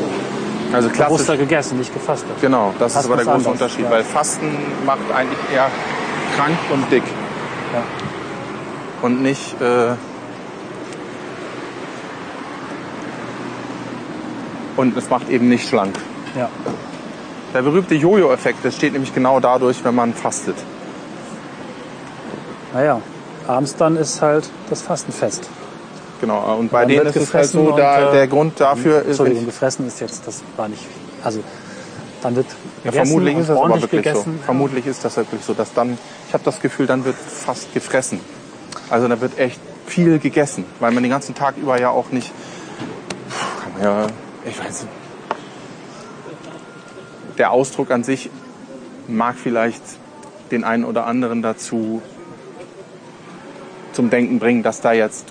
[0.73, 0.89] Also.
[1.09, 2.29] Oster gegessen, nicht gefastet.
[2.39, 3.91] Genau, das ist Fasten aber der ist große anders, Unterschied, ja.
[3.91, 5.67] weil Fasten macht eigentlich eher
[6.37, 7.03] krank und dick.
[7.73, 7.83] Ja.
[9.01, 9.93] Und nicht, äh,
[14.81, 15.95] Und es macht eben nicht schlank.
[16.35, 16.49] Ja.
[17.53, 20.55] Der berühmte Jojo-Effekt, das steht nämlich genau dadurch, wenn man fastet.
[22.73, 23.01] Naja,
[23.47, 25.49] abends dann ist halt das Fastenfest.
[26.21, 26.55] Genau.
[26.57, 29.87] Und bei denen ist es halt so, da, äh, der Grund dafür ist, Entschuldigung, gefressen
[29.87, 30.85] ist jetzt, das war nicht,
[31.23, 31.43] also
[32.21, 32.45] dann wird
[32.83, 34.37] Ja, vermutlich ist das aber wirklich gegessen.
[34.39, 34.45] so.
[34.45, 35.97] Vermutlich ist das wirklich so, dass dann,
[36.27, 38.19] ich habe das Gefühl, dann wird fast gefressen.
[38.89, 42.31] Also da wird echt viel gegessen, weil man den ganzen Tag über ja auch nicht,
[43.63, 44.07] kann man ja,
[44.45, 44.93] ich weiß nicht.
[47.39, 48.29] Der Ausdruck an sich
[49.07, 49.81] mag vielleicht
[50.51, 52.01] den einen oder anderen dazu
[53.93, 55.25] zum Denken bringen, dass da jetzt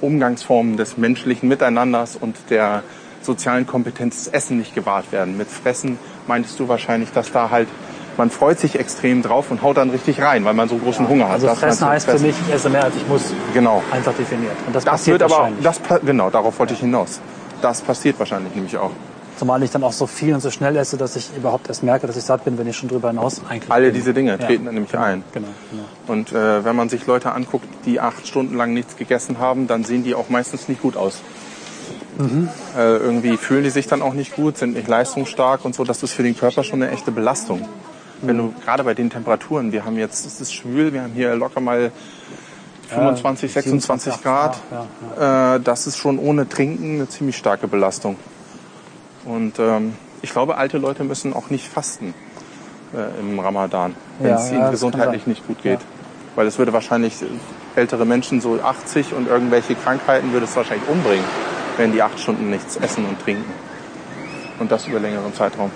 [0.00, 2.82] Umgangsformen des menschlichen Miteinanders und der
[3.22, 5.36] sozialen Kompetenz des Essen nicht gewahrt werden.
[5.36, 7.68] Mit Fressen meintest du wahrscheinlich, dass da halt,
[8.16, 11.26] man freut sich extrem drauf und haut dann richtig rein, weil man so großen Hunger
[11.26, 11.34] hat.
[11.34, 13.82] Also Das fressen heißt mit für mich, ich esse mehr als ich muss, Genau.
[13.92, 14.56] einfach definiert.
[14.66, 15.64] Und das, Das passiert wird aber, wahrscheinlich.
[15.64, 17.20] das, genau, darauf wollte ich hinaus.
[17.60, 18.92] Das passiert wahrscheinlich nämlich auch.
[19.40, 22.06] Zumal ich dann auch so viel und so schnell esse, dass ich überhaupt erst merke,
[22.06, 23.94] dass ich satt bin, wenn ich schon drüber hinaus eigentlich Alle bin.
[23.94, 24.36] diese Dinge Ja.
[24.36, 25.24] treten dann nämlich ein.
[25.32, 25.84] Genau, genau.
[26.08, 29.82] Und äh, wenn man sich Leute anguckt, die acht Stunden lang nichts gegessen haben, dann
[29.84, 31.22] sehen die auch meistens nicht gut aus.
[32.76, 35.84] Äh, irgendwie fühlen die sich dann auch nicht gut, sind nicht leistungsstark und so.
[35.84, 37.66] Das ist für den Körper schon eine echte Belastung.
[38.20, 41.34] Wenn du gerade bei den Temperaturen, wir haben jetzt, es ist schwül, wir haben hier
[41.34, 41.92] locker mal
[42.90, 44.58] 25, 26 27 Grad.
[45.18, 48.16] Ja, Äh, das ist schon ohne Trinken eine ziemlich starke Belastung.
[49.24, 52.14] Und ähm, ich glaube, alte Leute müssen auch nicht fasten
[52.94, 55.80] äh, im Ramadan, wenn Ja, es ja, ihnen das gesundheitlich nicht gut geht.
[56.36, 57.14] Weil es würde wahrscheinlich
[57.76, 61.24] ältere Menschen, so 80 und irgendwelche Krankheiten, würde es wahrscheinlich umbringen,
[61.76, 63.52] wenn die acht Stunden nichts essen und trinken.
[64.58, 65.70] Und das über längeren Zeitraum.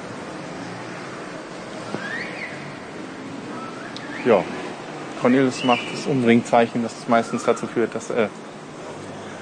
[4.24, 4.42] Ja,
[5.20, 8.10] Cornelius macht das Umbringzeichen, das meistens dazu führt, dass...
[8.10, 8.28] Äh, du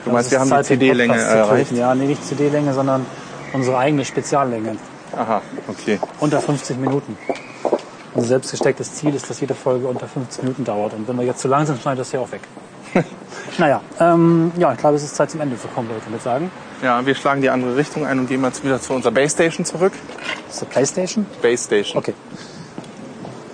[0.05, 1.73] Das meinst, wir haben die Zeit, den CD-Länge erreicht?
[1.73, 3.07] Ja, nee, nicht CD-Länge, sondern
[3.53, 4.77] unsere eigene Speziallänge.
[5.17, 5.99] Aha, okay.
[6.21, 7.17] Unter 50 Minuten.
[8.15, 10.93] Unser selbstgestecktes Ziel ist, dass jede Folge unter 50 Minuten dauert.
[10.95, 12.43] Und wenn wir jetzt zu lang sind, schneidet das hier auch weg.
[13.59, 16.23] naja, ähm, ja, ich glaube, es ist Zeit zum Ende zu kommen, würde ich damit
[16.23, 16.51] sagen.
[16.83, 19.65] Ja, wir schlagen die andere Richtung ein und gehen jetzt wieder zu unserer Base Station
[19.65, 19.93] zurück.
[20.47, 21.27] Das ist die Playstation.
[21.41, 21.99] Base Station.
[21.99, 22.15] Okay.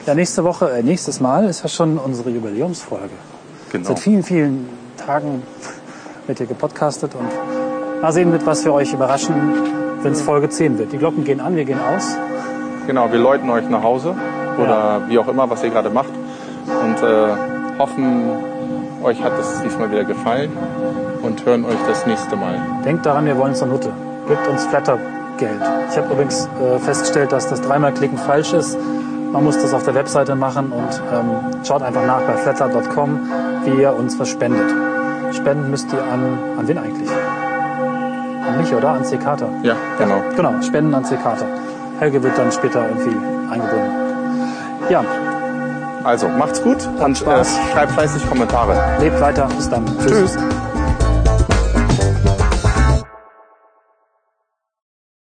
[0.07, 3.11] Ja, nächste Woche, äh, nächstes Mal ist ja schon unsere Jubiläumsfolge.
[3.71, 3.89] Genau.
[3.89, 5.43] Seit vielen, vielen Tagen
[6.27, 7.29] wird hier gepodcastet und
[8.03, 10.93] mal sehen, mit was wir euch überraschen, wenn es Folge 10 wird.
[10.93, 12.17] Die Glocken gehen an, wir gehen aus.
[12.87, 14.15] Genau, wir läuten euch nach Hause
[14.59, 16.11] oder wie auch immer, was ihr gerade macht.
[16.67, 18.25] Und äh, hoffen,
[19.03, 20.51] euch hat es diesmal wieder gefallen
[21.23, 22.55] und hören euch das nächste Mal.
[22.85, 23.91] Denkt daran, wir wollen zur Nutte.
[24.27, 25.61] Gebt uns Flatter-Geld.
[25.91, 28.79] Ich habe übrigens äh, festgestellt, dass das dreimal Klicken falsch ist.
[29.33, 33.21] Man muss das auf der Webseite machen und ähm, schaut einfach nach bei flatter.com,
[33.65, 34.71] wie ihr uns was spendet.
[35.35, 37.11] Spenden müsst ihr an, an wen eigentlich?
[38.59, 38.89] An mich, oder?
[38.91, 39.49] An C-Carter.
[39.63, 40.21] Ja, genau.
[40.37, 41.47] Genau, Spenden an C-Carter.
[42.01, 43.17] Helge wird dann später irgendwie
[43.51, 43.91] eingebunden.
[44.89, 45.03] Ja,
[46.05, 47.59] Also, macht's gut und äh, Spaß.
[47.73, 48.75] schreibt fleißig Kommentare.
[49.01, 49.47] lebt weiter.
[49.57, 49.85] Bis dann.
[50.05, 50.37] Tschüss.